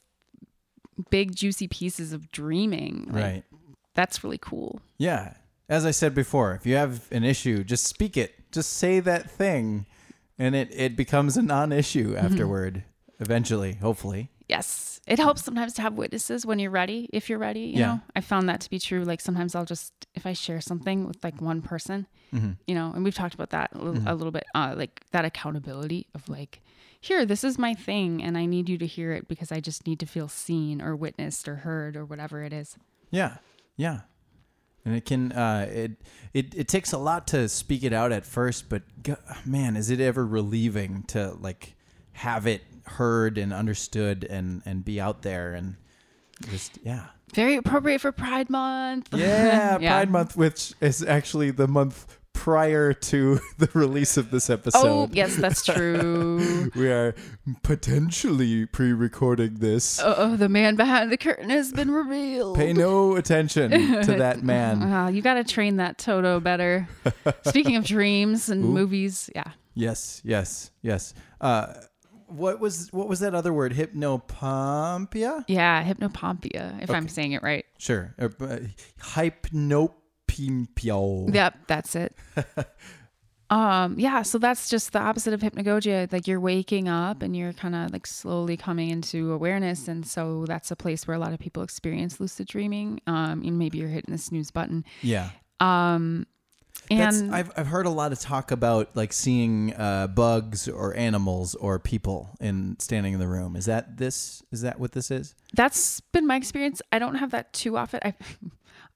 [1.09, 3.43] big juicy pieces of dreaming like, Right.
[3.93, 5.33] that's really cool Yeah.
[5.67, 9.29] As I said before, if you have an issue, just speak it just say that
[9.31, 9.85] thing,
[10.37, 12.83] and it it becomes a non-issue afterward.
[13.19, 14.29] Eventually, hopefully.
[14.47, 15.01] Yes.
[15.07, 17.61] It helps sometimes to have witnesses when you're ready, if you're ready.
[17.61, 17.85] You Yeah.
[17.87, 19.03] know, I found that to be true.
[19.03, 22.51] Like sometimes I'll just, if I share something with like one person, Mm-hmm.
[22.67, 25.23] you know, and we've talked about that a little, a little bit, uh, like that
[25.25, 26.61] accountability of like,
[26.99, 29.85] here, this is my thing, and I need you to hear it because I just
[29.87, 32.77] need to feel seen or witnessed or heard or whatever it is.
[33.11, 33.37] Yeah,
[33.77, 34.01] yeah,
[34.83, 35.91] and it can uh, it
[36.33, 38.81] it it takes a lot to speak it out at first, but
[39.45, 41.75] man, is it ever relieving to like
[42.13, 45.75] have it heard and understood and and be out there and
[46.49, 47.05] just yeah.
[47.33, 49.09] Very appropriate for Pride Month.
[49.13, 49.91] Yeah, Yeah.
[49.93, 55.09] Pride Month, which is actually the month prior to the release of this episode Oh,
[55.11, 56.69] yes, that's true.
[56.75, 57.15] We are
[57.63, 59.99] potentially pre-recording this.
[60.03, 62.57] oh, the man behind the curtain has been revealed.
[62.57, 63.71] Pay no attention
[64.03, 64.79] to that man.
[64.81, 66.87] Wow, you got to train that Toto better.
[67.45, 68.67] Speaking of dreams and Ooh.
[68.69, 69.51] movies, yeah.
[69.73, 71.13] Yes, yes, yes.
[71.41, 71.73] Uh,
[72.27, 73.73] what was what was that other word?
[73.73, 75.45] Hypnopompia?
[75.47, 77.65] Yeah, hypnopompia, if I'm saying it right.
[77.77, 78.15] Sure.
[78.19, 78.59] Uh, uh,
[78.99, 81.33] hypnopimpio.
[81.33, 82.15] Yep, that's it.
[83.49, 86.11] um, yeah, so that's just the opposite of hypnagogia.
[86.11, 90.45] Like you're waking up and you're kind of like slowly coming into awareness, and so
[90.45, 92.99] that's a place where a lot of people experience lucid dreaming.
[93.07, 94.83] Um, and maybe you're hitting the snooze button.
[95.01, 95.29] Yeah.
[95.59, 96.27] Um,
[96.89, 100.95] That's, and I've I've heard a lot of talk about like seeing uh, bugs or
[100.95, 103.55] animals or people in standing in the room.
[103.55, 104.43] Is that this?
[104.51, 105.35] Is that what this is?
[105.53, 106.81] that's been my experience.
[106.91, 108.01] I don't have that too often.
[108.03, 108.13] I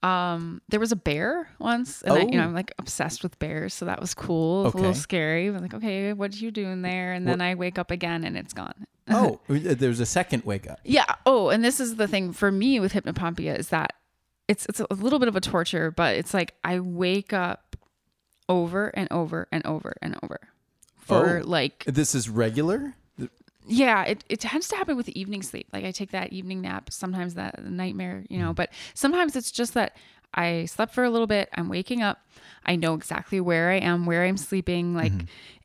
[0.02, 2.46] um there was a bear once and I, you know Oh.
[2.46, 4.66] I'm like obsessed with bears, so that was cool.
[4.68, 5.48] It's a little scary.
[5.48, 7.12] I'm like, okay, what did you doing there?
[7.14, 8.74] And then I wake up again and it's gone.
[9.12, 10.78] Oh, there's a second wake up.
[10.84, 11.16] Yeah.
[11.26, 13.94] Oh, and this is the thing for me with hypnopompia is that
[14.48, 17.69] it's it's a little bit of a torture, but it's like I wake up
[18.50, 20.40] over and over and over and over
[20.98, 21.48] for Oh.
[21.48, 22.96] like This is regular.
[23.68, 26.62] yeah it, it tends to happen with the evening sleep like i take that evening
[26.62, 29.96] nap sometimes that nightmare you know but sometimes it's just that
[30.34, 32.18] i slept for a little bit i'm waking up
[32.66, 35.12] i know exactly where i am where i'm sleeping like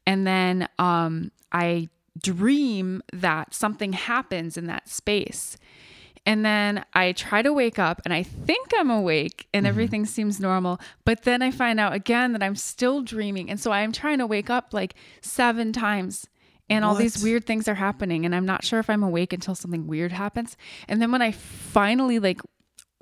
[0.06, 5.56] and then um i dream that something happens in that space
[6.26, 9.68] and then I try to wake up and I think I'm awake and mm-hmm.
[9.68, 10.80] everything seems normal.
[11.04, 13.50] But then I find out again that I'm still dreaming.
[13.50, 16.26] And so I'm trying to wake up like seven times
[16.70, 18.24] and all these weird things are happening.
[18.24, 20.56] And I'm not sure if I'm awake until something weird happens.
[20.88, 22.40] And then when I finally like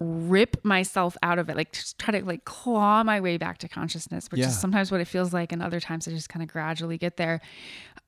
[0.01, 3.69] rip myself out of it, like just try to like claw my way back to
[3.69, 4.49] consciousness, which Yeah.
[4.49, 5.53] is sometimes what it feels like.
[5.53, 7.41] And other times I just kind of gradually get there.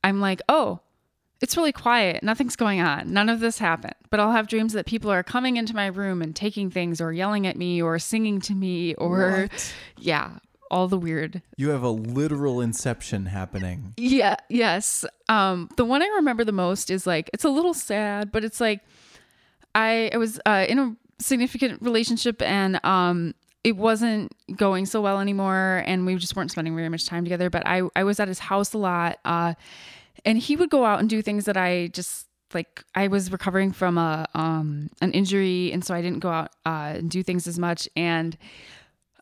[0.03, 0.81] I'm like, oh,
[1.41, 2.22] it's really quiet.
[2.22, 3.12] Nothing's going on.
[3.12, 3.95] None of this happened.
[4.11, 7.12] But I'll have dreams that people are coming into my room and taking things or
[7.12, 9.74] yelling at me or singing to me or, What?
[9.99, 10.39] yeah,
[10.70, 11.43] all the weird.
[11.57, 13.93] You have a literal inception happening.
[13.97, 15.05] Yeah, yes.
[15.28, 18.61] Um, the one I remember the most is like, it's a little sad, but it's
[18.61, 18.80] like,
[19.74, 25.20] I, I was uh, in a significant relationship and um, it wasn't going so well
[25.20, 28.28] anymore and we just weren't spending very much time together but i, I was at
[28.28, 29.55] his house a lot uh,
[30.25, 33.72] and he would go out and do things that i just like i was recovering
[33.72, 37.47] from a um, an injury and so i didn't go out uh, and do things
[37.47, 38.37] as much and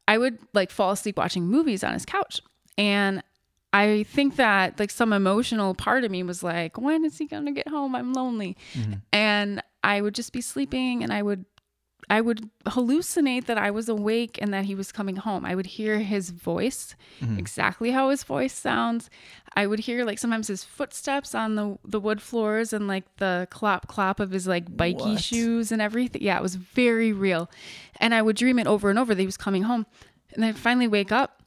[0.07, 2.41] i would like fall asleep watching movies on his couch
[2.79, 3.23] and
[3.75, 7.47] I think that like some emotional part of me was like, when is he going
[7.47, 7.95] to get home?
[7.95, 8.55] I'm lonely.
[9.15, 11.47] And I would just be sleeping and I would
[12.11, 15.45] I would hallucinate that I was awake and that he was coming home.
[15.45, 17.39] I would hear his voice, mm-hmm.
[17.39, 19.09] exactly how his voice sounds.
[19.55, 23.47] I would hear like sometimes his footsteps on the the wood floors and like the
[23.51, 25.21] clop clop of his like bikey What?
[25.21, 26.23] shoes and everything.
[26.23, 27.51] Yeah, it was very real.
[28.01, 29.87] And I would dream it over and over that he was coming home.
[30.33, 31.43] And then I'd finally wake up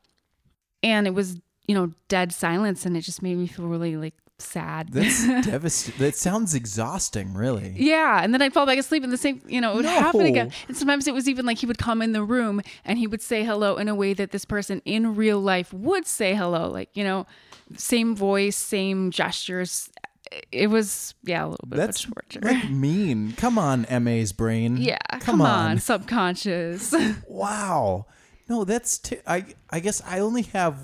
[0.84, 1.38] and it was,
[1.68, 4.89] you know, dead silence and it just made me feel really like sad.
[4.91, 5.99] That's devastating.
[5.99, 7.73] That sounds exhausting, really.
[7.77, 10.21] Yeah, and then I'd fall back asleep, and the same, you know, it would happen
[10.25, 10.51] again.
[10.67, 13.21] And sometimes it was even like he would come in the room and he would
[13.21, 16.89] say hello in a way that this person in real life would say hello, like
[16.93, 17.25] you know,
[17.77, 19.89] same voice, same gestures.
[20.51, 22.39] It was yeah, a little bit That's of torture.
[22.41, 23.33] like mean.
[23.38, 24.77] Come on, MA's brain.
[24.79, 25.77] yeah, Come, on.
[25.79, 26.93] subconscious.
[27.29, 28.07] Wow.
[28.49, 30.79] No, that's t- I I guess I only have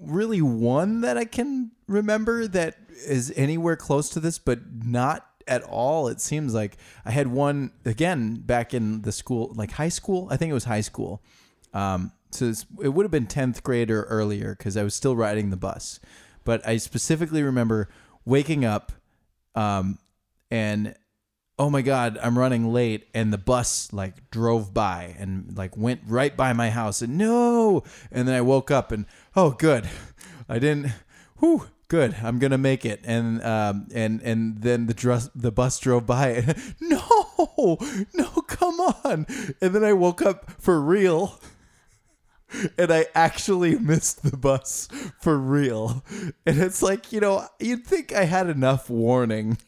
[0.00, 2.76] really one that I can remember that
[3.06, 6.08] is anywhere close to this but not at all.
[6.08, 10.28] It seems like I had one again back in the school like high school.
[10.30, 11.22] I think it was high school.
[11.72, 15.50] Um so it would have been 10th grade or earlier cuz I was still riding
[15.50, 16.00] the bus.
[16.44, 17.88] But I specifically remember
[18.24, 18.92] waking up
[19.54, 19.98] um
[20.50, 20.94] and
[21.58, 26.00] oh my god i'm running late and the bus like drove by and like went
[26.06, 29.06] right by my house and no and then i woke up and
[29.36, 29.88] oh good
[30.48, 30.92] i didn't
[31.38, 35.78] whew good i'm gonna make it and um and and then the dress the bus
[35.78, 37.78] drove by no
[38.14, 39.26] no come on
[39.60, 41.40] and then i woke up for real
[42.78, 44.88] and I actually missed the bus
[45.20, 46.04] for real.
[46.46, 49.58] And it's like, you know, you'd think I had enough warning.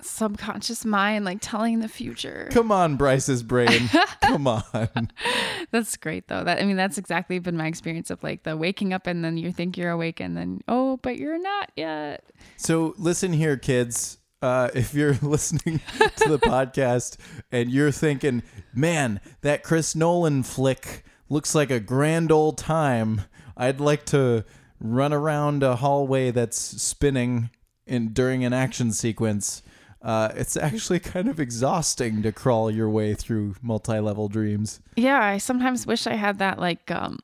[0.00, 2.48] Subconscious mind, like telling the future.
[2.52, 3.90] Come on, Bryce's brain.
[4.22, 4.62] Come on.
[5.70, 6.44] That's great though.
[6.44, 9.36] That I mean, that's exactly been my experience of like the waking up and then
[9.36, 12.24] you think you're awake and then oh, but you're not yet.
[12.56, 14.18] So listen here, kids.
[14.40, 15.80] Uh, if you're listening
[16.16, 17.16] to the podcast
[17.50, 18.42] and you're thinking,
[18.72, 23.22] man, that Chris Nolan flick looks like a grand old time.
[23.56, 24.44] I'd like to
[24.80, 27.50] run around a hallway that's spinning
[27.86, 29.62] in during an action sequence.
[30.00, 34.80] Uh, it's actually kind of exhausting to crawl your way through multi-level dreams.
[34.96, 37.18] Yeah, I sometimes wish I had that like um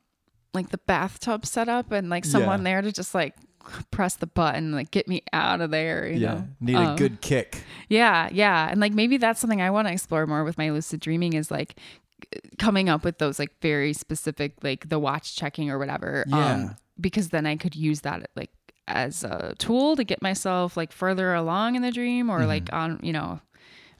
[0.53, 2.65] like the bathtub set up and like someone Yeah.
[2.65, 3.35] there to just like
[3.91, 6.49] press the button like get me out of there, you know.
[6.61, 7.63] need a Um, good kick.
[7.89, 8.69] Yeah, yeah.
[8.71, 11.51] And like maybe that's something I want to explore more with my lucid dreaming is
[11.51, 11.77] like
[12.59, 16.25] coming up with those like very specific like the watch checking or whatever.
[16.27, 16.55] Yeah.
[16.55, 18.51] Um because then I could use that like
[18.87, 23.01] as a tool to get myself like further along in the dream or like on,
[23.03, 23.41] you know,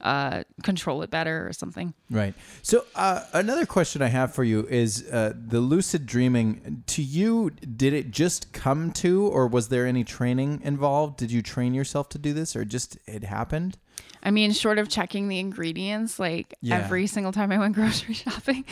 [0.01, 1.93] uh control it better or something.
[2.11, 2.33] Right.
[2.61, 6.83] So uh, another question I have for you is uh, the lucid dreaming.
[6.87, 11.17] To you, did it just come to, or was there any training involved?
[11.17, 13.77] Did you train yourself to do this, or just it happened?
[14.25, 16.77] I mean, short of checking the ingredients, like Yeah.
[16.77, 18.65] every single time I went grocery shopping,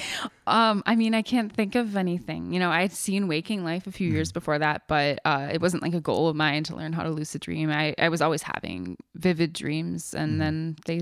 [0.48, 2.52] um, I mean, I can't think of anything.
[2.52, 4.34] You know, I'd seen Waking Life a few years Mm-hmm.
[4.34, 7.10] before that, but uh, it wasn't like a goal of mine to learn how to
[7.12, 7.70] lucid dream.
[7.70, 10.40] I, I was always having vivid dreams, and Mm-hmm.
[10.40, 11.02] then they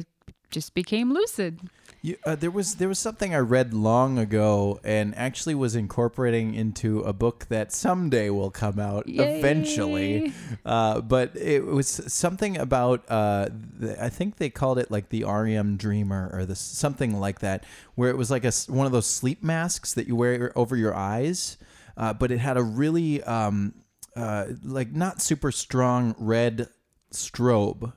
[0.52, 1.62] just became lucid.
[2.04, 6.56] You, uh, there was there was something I read long ago, and actually was incorporating
[6.56, 10.34] into a book that someday will come out eventually.
[10.66, 15.24] Uh, but it was something about uh, the, I think they called it like the
[15.26, 19.08] REM Dreamer or this something like that, where it was like a one of those
[19.08, 21.58] sleep masks that you wear over your eyes,
[21.97, 23.76] uh, but it had a really um,
[24.16, 26.68] uh, like not super strong red
[27.14, 27.93] strobe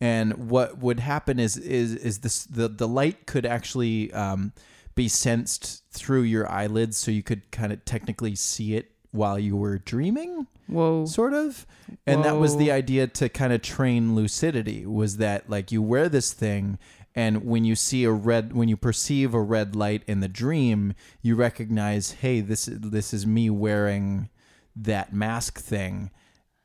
[0.00, 4.52] and what would happen is is is this the the light could actually um,
[4.94, 9.56] be sensed through your eyelids, so you could kind of technically see it while you
[9.56, 11.06] were dreaming, Whoa.
[11.06, 11.66] sort of.
[12.06, 14.86] And that was the idea to kind of train lucidity.
[14.86, 16.78] Was that like you wear this thing.
[17.14, 20.94] And when you see a red, when you perceive a red light in the dream,
[21.22, 24.28] you recognize, hey, this this is me wearing
[24.76, 26.10] that mask thing,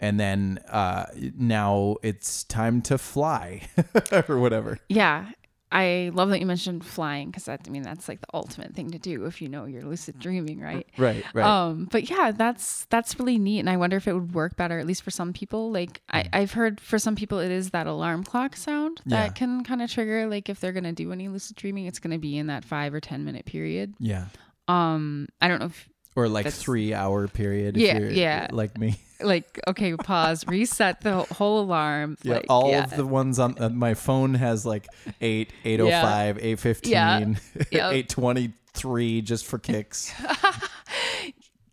[0.04, 1.06] and then uh,
[1.38, 3.62] now it's time to fly
[4.28, 4.78] or whatever.
[4.90, 5.30] Yeah.
[5.72, 8.92] I love that you mentioned flying because that, I mean, that's like the ultimate thing
[8.92, 10.86] to do if you know you're lucid dreaming, right?
[11.00, 11.44] Right, right.
[11.44, 14.78] Um, but yeah, that's that's really neat, and I wonder if it would work better,
[14.78, 15.72] at least for some people.
[15.72, 19.30] Like I, I've heard for some people, it is that alarm clock sound that Yeah.
[19.34, 20.28] can kind of trigger.
[20.28, 23.00] Like if they're gonna do any lucid dreaming, it's gonna be in that five or
[23.00, 23.96] ten minute period.
[24.00, 24.26] yeah.
[24.68, 27.76] Um, I don't know if Or like That's- three hour period.
[27.78, 28.48] If Yeah, you're yeah.
[28.52, 29.00] Like me.
[29.22, 32.18] like okay, pause, reset the whole alarm.
[32.24, 32.36] Yeah.
[32.36, 32.84] like, all yeah.
[32.84, 34.88] of the ones on uh, my phone has like
[35.22, 37.40] 8, 805, 815,
[37.72, 40.14] 823 just for kicks.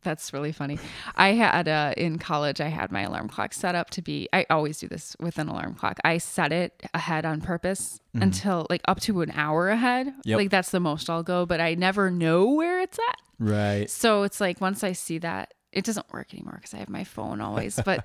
[0.03, 0.79] That's really funny.
[1.15, 4.29] I had uh, in college, I had my alarm clock set up to be.
[4.33, 5.99] I always do this with an alarm clock.
[6.05, 10.07] I set it ahead on purpose until like up to an hour ahead.
[10.09, 10.21] Mm-hmm.
[10.25, 10.37] Yep.
[10.39, 13.17] Like that's the most I'll go, but I never know where it's at.
[13.39, 13.91] right.
[13.91, 17.05] So it's like once I see that, it doesn't work anymore because I have my
[17.05, 17.79] phone always.
[17.85, 18.05] But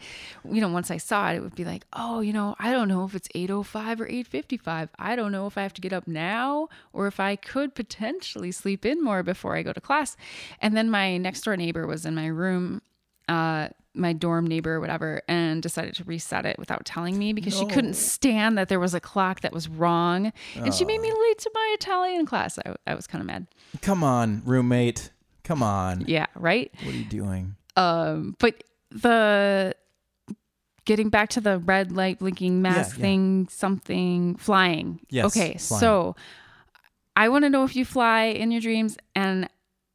[0.49, 2.87] you know, once I saw it, it would be like, oh, you know, I don't
[2.87, 4.89] know if it's eight oh five or eight fifty five.
[4.97, 8.51] I don't know if I have to get up now or if I could potentially
[8.51, 10.15] sleep in more before I go to class.
[10.61, 12.81] And then my next door neighbor was in my room.
[13.27, 17.57] Uh, my dorm neighbor or whatever and decided to reset it without telling me because
[17.57, 21.09] she couldn't stand that there was a clock that was wrong and she made me
[21.09, 22.59] late to my Italian class.
[22.65, 23.47] I, I was kind of mad.
[23.81, 25.11] Come on, roommate.
[25.45, 26.03] Come on.
[26.07, 26.71] Yeah, right?
[26.83, 27.55] What are you doing?
[27.77, 29.75] Um, but the
[30.85, 33.01] getting back to the red light blinking mask yeah.
[33.01, 34.99] thing, something flying.
[35.09, 35.79] Yes, Okay, flying.
[35.79, 36.15] so
[37.15, 39.49] I want to know if you fly in your dreams, and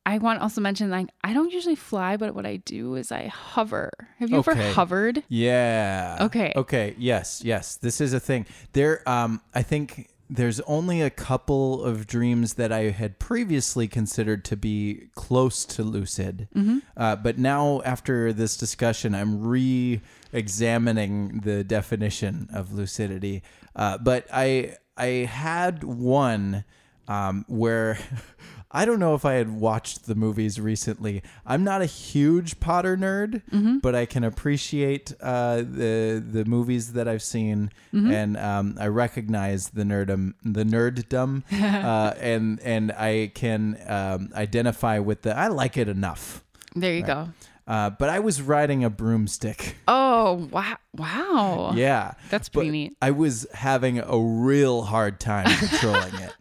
[0.06, 3.12] I want to also mention like I don't usually fly, but what I do is
[3.12, 3.90] I hover.
[4.18, 4.52] Have you Okay.
[4.52, 5.22] ever hovered?
[5.28, 6.18] Yeah.
[6.22, 6.52] Okay.
[6.56, 6.94] Okay.
[6.98, 7.42] Yes.
[7.44, 7.76] Yes.
[7.76, 8.46] This is a thing.
[8.72, 9.08] There.
[9.08, 9.40] Um.
[9.54, 15.08] I think there's only a couple of dreams that I had previously considered to be
[15.14, 16.48] close to lucid.
[16.54, 16.78] Mm-hmm.
[16.96, 23.42] Uh, but now, after this discussion, I'm re-examining the definition of lucidity.
[23.74, 24.76] Uh, but I.
[24.96, 26.64] I had one
[27.08, 27.98] um, where
[28.72, 31.22] I don't know if I had watched the movies recently.
[31.44, 33.42] I'm not a huge Potter nerd,
[33.82, 39.70] but I can appreciate uh, the the movies that I've seen, and um, I recognize
[39.70, 41.42] the nerdum, the nerddom,
[41.84, 45.36] uh, and and I can um, identify with the.
[45.36, 46.44] I like it enough.
[46.76, 47.30] There you go.
[47.66, 49.76] Uh, but I was riding a broomstick.
[49.88, 50.76] Oh wow!
[50.94, 51.72] Wow.
[51.74, 52.96] Yeah, That's pretty neat.
[53.02, 56.32] I was having a real hard time controlling it.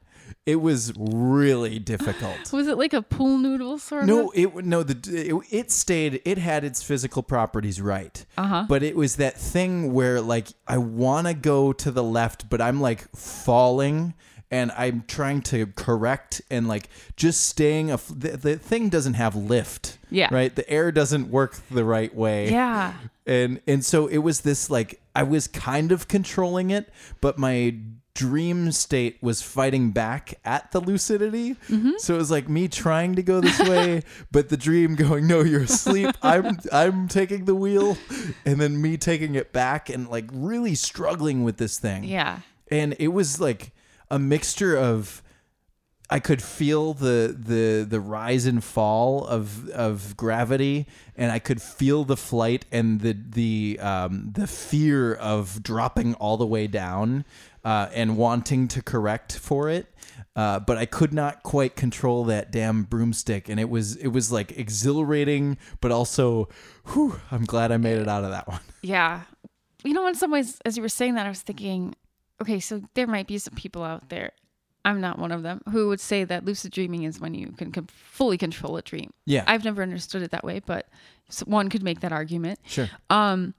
[0.50, 2.38] It was really difficult.
[2.54, 4.38] Was it like a pool noodle sort No, of?
[4.38, 4.97] it no the
[5.30, 6.22] it, it stayed.
[6.26, 8.66] It had its physical properties right, Uh-huh.
[8.68, 12.60] but it was that thing where like I want to go to the left, but
[12.62, 14.14] I'm like falling,
[14.52, 17.91] and I'm trying to correct and like just staying.
[17.91, 19.97] A, the, the thing doesn't have lift.
[20.10, 20.30] Yeah.
[20.32, 20.56] Right.
[20.56, 22.93] The air doesn't work the right way Yeah.
[23.28, 26.89] and and so it was this like I was kind of controlling it,
[27.22, 27.76] but my
[28.14, 31.55] dream state was fighting back at the lucidity.
[31.97, 35.41] So it was like me trying to go this way, but the dream going, "No,
[35.41, 36.16] you're asleep.
[36.22, 37.97] I'm I'm taking the wheel,"
[38.45, 42.03] and then me taking it back and like really struggling with this thing.
[42.03, 42.39] Yeah.
[42.72, 43.72] And it was like
[44.12, 45.24] a mixture of
[46.12, 51.62] I could feel the the the rise and fall of of gravity, and I could
[51.62, 57.26] feel the flight and the the um, the fear of dropping all the way down
[57.64, 59.88] uh, and wanting to correct for it.
[60.36, 64.32] Uh, but I could not quite control that damn broomstick, and it was it was
[64.32, 66.47] like exhilarating, but also,
[66.93, 68.62] whew, I'm glad I made it out of that one.
[68.82, 69.24] Yeah.
[69.84, 71.95] You know, in some ways, as you were saying that, I was thinking,
[72.41, 74.32] okay, so there might be some people out there.
[74.86, 77.72] I'm not one of them who would say that lucid dreaming is when you can
[77.72, 79.12] com- fully control a dream.
[79.26, 80.88] Yeah, I've never understood it that way, but
[81.45, 82.60] one could make that argument.
[82.66, 82.89] sure.
[83.10, 83.53] Um,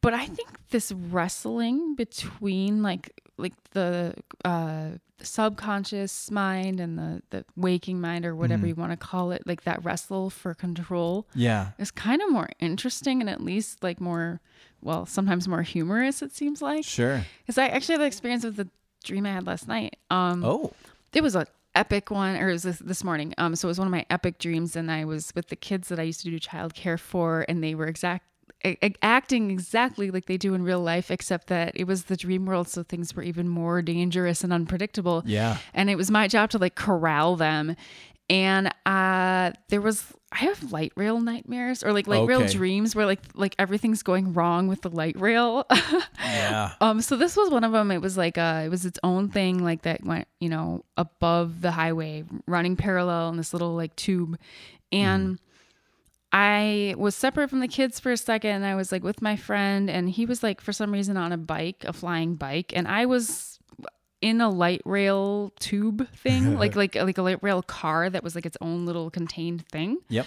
[0.00, 4.14] but I think this wrestling between like like the
[4.44, 4.90] uh
[5.22, 9.62] subconscious mind and the the waking mind or whatever you want to call it, like
[9.64, 14.40] that wrestle for control Yeah, is kind of more interesting and at least like more
[14.80, 16.84] well, sometimes more humorous it seems like.
[16.84, 17.24] sure.
[17.46, 18.68] Cuz I actually had the experience with the
[19.02, 19.96] dream I had last night.
[20.10, 20.72] Um Oh,
[21.12, 23.78] it was a epic one or it was this, this morning um so it was
[23.80, 26.30] one of my epic dreams and i was with the kids that i used to
[26.30, 28.24] do childcare for and they were exact
[29.02, 32.68] acting exactly like they do in real life except that it was the dream world
[32.68, 35.58] so things were even more dangerous and unpredictable yeah.
[35.74, 37.76] and it was my job to like corral them
[38.30, 43.04] and uh there was i have light rail nightmares or like light rail dreams where
[43.04, 45.66] like like everything's going wrong with the light rail
[46.18, 46.72] Yeah.
[46.80, 47.90] um, so this was one of them.
[47.90, 51.60] It was like uh, it was its own thing, like that went, you know, above
[51.60, 54.38] the highway, running parallel in this little like tube,
[54.92, 55.38] and
[56.36, 58.50] I was separate from the kids for a second.
[58.50, 61.30] And I was like with my friend, and he was like for some reason on
[61.30, 63.60] a bike, a flying bike, and I was
[64.20, 68.34] in a light rail tube thing, like like like a light rail car that was
[68.34, 69.98] like its own little contained thing.
[70.08, 70.26] Yep.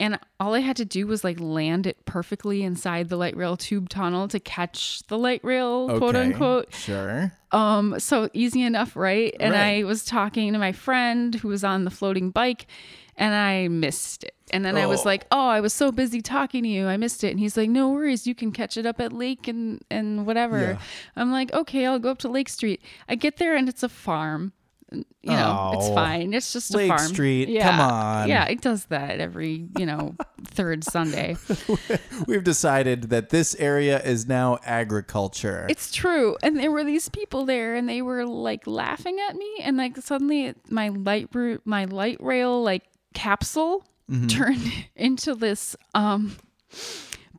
[0.00, 3.56] And all I had to do was like land it perfectly inside the light rail
[3.56, 6.72] tube tunnel to catch the light rail, quote unquote.
[6.72, 7.32] Sure.
[7.50, 9.34] Um, so easy enough, right?
[9.40, 9.80] And Right.
[9.80, 12.68] I was talking to my friend who was on the floating bike
[13.16, 14.36] and I missed it.
[14.50, 15.04] And then I was Oh.
[15.04, 17.30] like, Oh, I was so busy talking to you, I missed it.
[17.30, 20.58] And he's like, No worries, you can catch it up at Lake and and whatever.
[20.60, 20.78] Yeah.
[21.16, 22.82] I'm like, Okay, I'll go up to Lake Street.
[23.08, 24.52] I get there and it's a farm.
[24.90, 25.94] You know, it's Oh.
[25.94, 26.32] fine.
[26.32, 27.00] It's just Lake a farm.
[27.02, 27.70] Lake Street, Yeah.
[27.70, 28.26] come on.
[28.28, 30.14] Yeah, it does that every, you know,
[30.46, 31.36] third Sunday.
[32.26, 35.66] We've decided that this area is now agriculture.
[35.68, 36.38] It's true.
[36.42, 39.98] And there were these people there and they were like laughing at me and like
[39.98, 43.84] suddenly my light ru- my light rail like capsule
[44.28, 44.62] turned
[44.96, 46.36] into this um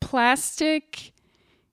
[0.01, 1.11] plastic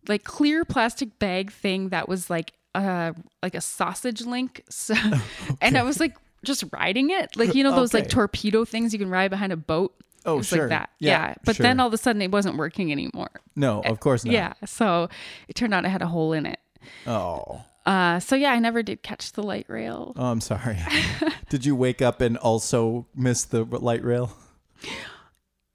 [0.09, 4.63] like clear plastic bag thing that was like uh like a sausage link.
[4.71, 4.95] So
[5.61, 7.37] and I was like just riding it.
[7.37, 9.95] Like you know those like torpedo things you can ride behind a boat.
[10.25, 10.61] Oh, It sure.
[10.63, 10.91] like that.
[10.99, 11.35] Yeah, Yeah.
[11.45, 13.31] But then all of a sudden it wasn't working anymore.
[13.55, 14.33] no, of course not.
[14.33, 14.53] Yeah.
[14.65, 15.09] So
[15.49, 16.59] it turned out I had a hole in it.
[17.07, 17.63] Oh.
[17.85, 20.13] Uh, so yeah, I never did catch the light rail.
[20.17, 20.77] Oh, I'm sorry.
[21.49, 24.37] Did you wake up and also miss the light rail?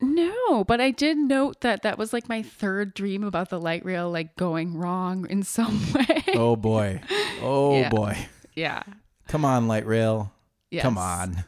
[0.04, 3.86] No, but I did note that that was like my third dream about the light
[3.86, 6.24] rail like going wrong in some way.
[6.34, 7.02] Oh boy.
[7.42, 7.90] Oh Yeah.
[7.90, 8.18] boy.
[8.56, 8.82] yeah.
[9.28, 10.32] Come on, light rail.
[10.72, 10.82] Yes.
[10.82, 11.46] Come on.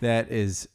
[0.00, 0.68] That is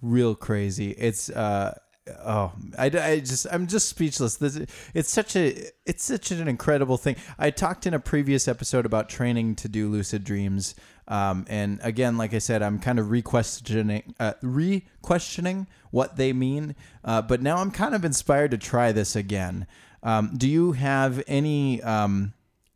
[0.00, 0.92] real crazy.
[0.92, 1.76] It's uh
[2.24, 4.36] oh I, I just I'm just speechless.
[4.36, 4.60] This
[4.94, 7.16] it's such a it's such an incredible thing.
[7.38, 10.74] I talked in a previous episode about training to do lucid dreams.
[11.08, 16.76] Um, and again, like I said, I'm kind of re-questioning, uh, re-questioning what they mean.
[17.04, 19.66] Uh, but now I'm kind of inspired to try this again.
[20.04, 22.32] Um, do you have any um,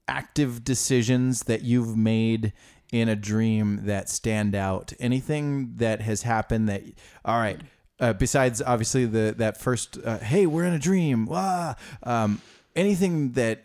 [0.09, 2.53] active decisions that you've made
[2.93, 4.93] in a dream that stand out?
[4.99, 6.83] Anything that has happened that,
[7.25, 7.61] all right,
[8.01, 12.41] uh, besides obviously the that first, uh, hey, we're in a dream, wah, um,
[12.75, 13.63] anything that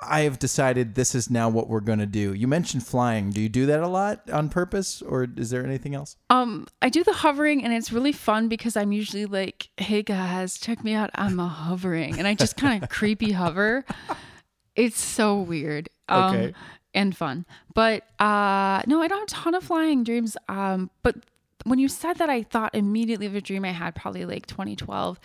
[0.00, 2.32] I have decided this is now what we're going to do.
[2.32, 3.30] You mentioned flying.
[3.30, 6.16] Do you do that a lot on purpose or is there anything else?
[6.30, 10.56] Um, I do the hovering and it's really fun because I'm usually like, "Hey guys,
[10.58, 11.10] check me out.
[11.16, 13.84] I'm a hovering." And I just kind of creepy hover.
[14.76, 15.88] It's so weird.
[16.08, 16.54] Um, Okay.
[16.94, 17.44] and fun.
[17.74, 20.36] But uh no, I don't have a ton of flying dreams.
[20.48, 21.16] Um, but
[21.68, 25.18] when you said that I thought immediately of a dream I had probably like 2012.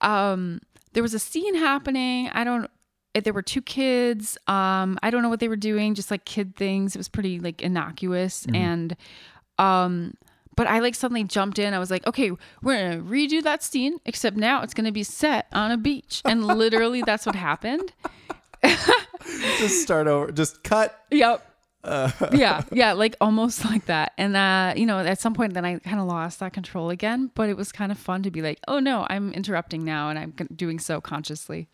[0.00, 0.60] Um,
[0.92, 2.28] there was a scene happening.
[2.32, 2.70] I don't
[3.14, 4.38] eh, there were two kids.
[4.46, 6.94] Um, I don't know what they were doing, just like kid things.
[6.94, 8.96] It was pretty like innocuous and
[9.58, 10.14] um
[10.56, 11.74] but I like suddenly jumped in.
[11.74, 12.30] I was like, okay,
[12.62, 16.22] we're gonna redo that scene, except now it's gonna be set on a beach.
[16.24, 17.92] And literally that's what happened.
[19.58, 20.32] just start over.
[20.32, 20.98] Just cut.
[21.10, 21.55] Yep.
[22.32, 24.12] yeah, yeah, like almost like that.
[24.18, 27.30] And uh, you know, at some point then I kind of lost that control again,
[27.34, 30.18] but it was kind of fun to be like, "Oh no, I'm interrupting now and
[30.18, 31.68] I'm doing so consciously."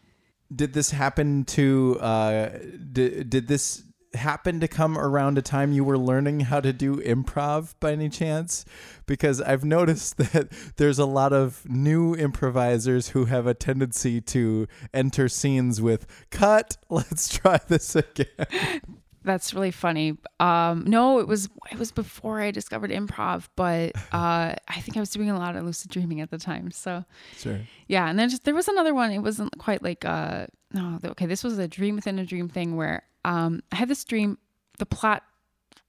[0.54, 1.98] Did this happen to?
[2.00, 2.48] Uh,
[2.92, 3.84] did, did this
[4.14, 8.08] happen to come around a time you were learning how to do improv by any
[8.08, 8.64] chance?
[9.06, 14.66] Because I've noticed that there's a lot of new improvisers who have a tendency to
[14.92, 19.01] enter scenes with "cut." Let's try this again.
[19.24, 20.16] That's really funny.
[20.40, 25.00] Um, no, it was it was before I discovered improv, but uh, I think I
[25.00, 26.70] was doing a lot of lucid dreaming at the time.
[26.70, 27.04] So
[27.36, 27.60] Sure.
[27.88, 29.10] yeah, and then just there was another one.
[29.12, 32.76] It wasn't quite like uh no, okay, this was a dream within a dream thing
[32.76, 34.38] where um I had this dream.
[34.78, 35.22] The plot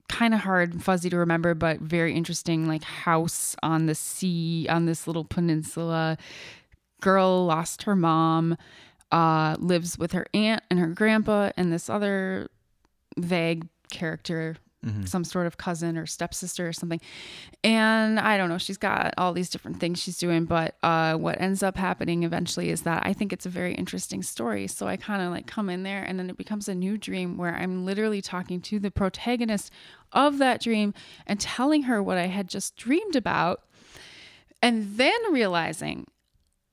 [0.08, 2.68] kind of hard and fuzzy to remember, but very interesting.
[2.68, 6.18] Like house on the sea on this little peninsula.
[7.00, 8.56] Girl lost her mom.
[9.12, 12.48] Uh, lives with her aunt and her grandpa and this other
[13.16, 14.56] vague character
[15.06, 17.00] some sort of cousin or stepsister or something.
[17.62, 21.40] And I don't know, she's got all these different things she's doing, but uh, what
[21.40, 24.66] ends up happening eventually is that I think it's a very interesting story.
[24.66, 27.36] So I kind of like come in there and then it becomes a new dream
[27.36, 29.70] where I'm literally talking to the protagonist
[30.12, 30.92] of that dream
[31.26, 33.62] and telling her what I had just dreamed about.
[34.62, 36.06] And then realizing,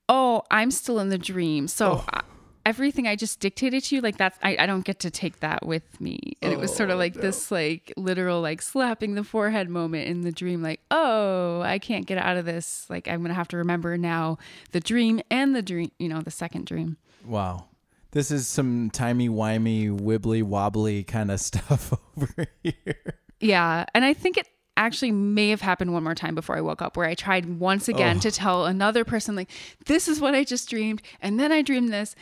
[0.08, 1.68] oh, I'm still in the dream.
[1.68, 2.22] So I,
[2.66, 5.66] everything I just dictated to you, like that's I, I don't get to take that
[5.66, 6.34] with me.
[6.42, 10.08] And it was sort of oh, like this like literal like slapping the forehead moment
[10.08, 12.86] in the dream, like, oh, I can't get out of this.
[12.90, 14.38] Like I'm gonna have to remember now
[14.72, 16.98] the dream and the dream, you know, the second dream.
[17.26, 17.66] Wow.
[18.12, 23.16] This is some timey wimey, wibbly wobbly kind of stuff over here.
[23.40, 23.86] Yeah.
[23.94, 24.48] And I think it
[24.78, 27.88] actually may have happened one more time before I woke up where I tried once
[27.88, 28.22] again oh.
[28.22, 29.50] to tell another person, like,
[29.86, 31.02] this is what I just dreamed.
[31.22, 32.16] And then I dreamed this.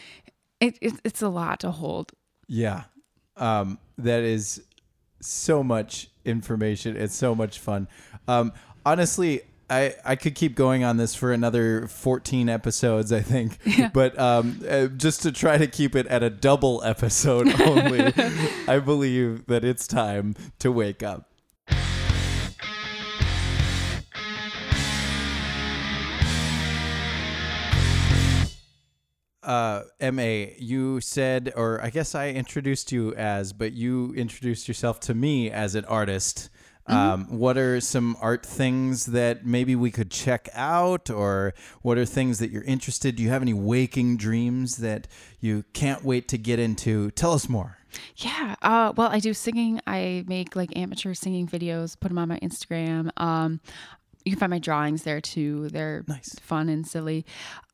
[0.59, 2.11] It, it, it's a lot to hold.
[2.47, 2.83] Yeah.
[3.37, 4.63] Um, that is
[5.21, 6.95] so much information.
[6.95, 7.87] It's so much fun.
[8.27, 8.53] Um,
[8.85, 13.57] honestly, I, I could keep going on this for another 14 episodes, I think.
[13.93, 18.13] But um, uh, just to try to keep it at a double episode only,
[18.67, 21.29] I believe that it's time to wake up.
[29.49, 34.99] Uh, Ma, you said, or I guess I introduced you as, but you introduced yourself
[35.01, 36.49] to me as an artist.
[36.85, 42.05] Um, what are some art things that maybe we could check out, or what are
[42.05, 43.15] things that you're interested?
[43.15, 45.07] Do you have any waking dreams that
[45.39, 47.11] you can't wait to get into?
[47.11, 47.77] Tell us more.
[48.17, 48.55] Yeah.
[48.63, 49.79] Uh, well, I do singing.
[49.85, 53.11] I make like amateur singing videos, put them on my Instagram.
[53.17, 53.59] Um,
[54.25, 55.69] you can find my drawings there too.
[55.69, 56.35] They're Nice.
[56.41, 57.23] fun and silly.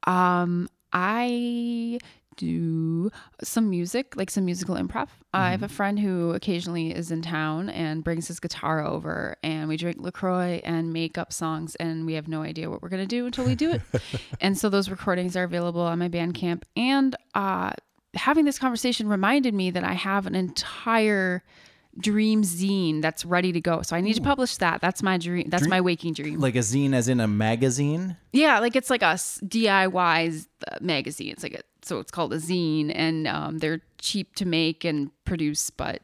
[0.07, 1.99] Um, I
[2.37, 3.11] do
[3.43, 5.09] some music, like some musical improv.
[5.33, 9.67] I have a friend who occasionally is in town and brings his guitar over, and
[9.67, 13.03] we drink LaCroix and make up songs, and we have no idea what we're going
[13.03, 13.81] to do until we do it.
[14.41, 16.63] and so those recordings are available on my Bandcamp.
[16.77, 17.73] And uh,
[18.13, 21.43] having this conversation reminded me that I have an entire
[21.99, 23.81] dream zine that's ready to go.
[23.81, 24.81] So I need to publish that.
[24.81, 25.49] That's my dream.
[25.49, 26.39] That's my waking dream.
[26.39, 28.17] Like a zine, as in a magazine.
[28.33, 31.31] Yeah, like it's like a DIY uh, magazine.
[31.31, 35.11] It's like a, so it's called a zine, and um, they're cheap to make and
[35.23, 36.01] produce, but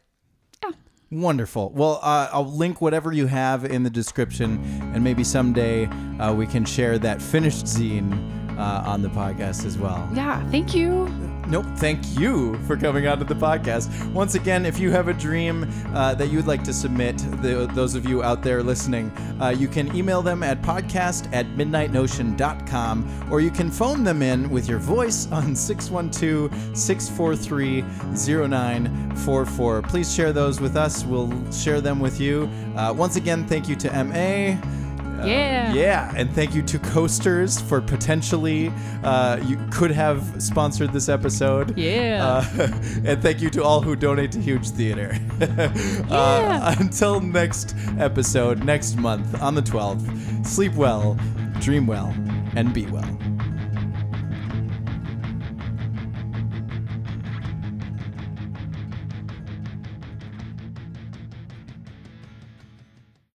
[0.63, 0.71] yeah.
[1.11, 1.71] Wonderful.
[1.71, 4.63] Well, uh, I'll link whatever you have in the description,
[4.93, 5.87] and maybe someday
[6.19, 10.09] uh, we can share that finished zine uh, on the podcast as well.
[10.13, 10.43] yeah.
[10.49, 11.07] Thank you.
[11.47, 11.65] Nope.
[11.77, 13.89] Thank you for coming onto the podcast.
[14.13, 17.93] Once again, if you have a dream uh, that you'd like to submit, the, those
[17.95, 19.09] of you out there listening,
[19.41, 24.49] uh, you can email them at podcast at midnightnotion.com or you can phone them in
[24.49, 27.81] with your voice on 612 643
[28.37, 29.81] 0944.
[29.81, 31.03] Please share those with us.
[31.05, 32.49] We'll share them with you.
[32.75, 34.61] Uh, once again, thank you to MA.
[35.22, 35.74] Uh, Yeah.
[35.74, 38.72] yeah, and thank you to Coasters for potentially
[39.03, 41.78] uh, you could have sponsored this episode.
[41.78, 42.43] Yeah.
[42.57, 42.67] Uh,
[43.05, 45.15] and thank you to all who donate to Huge Theater.
[46.09, 51.17] uh, until next episode, next month on the 12th, sleep well,
[51.59, 52.13] dream well,
[52.55, 53.30] and be well.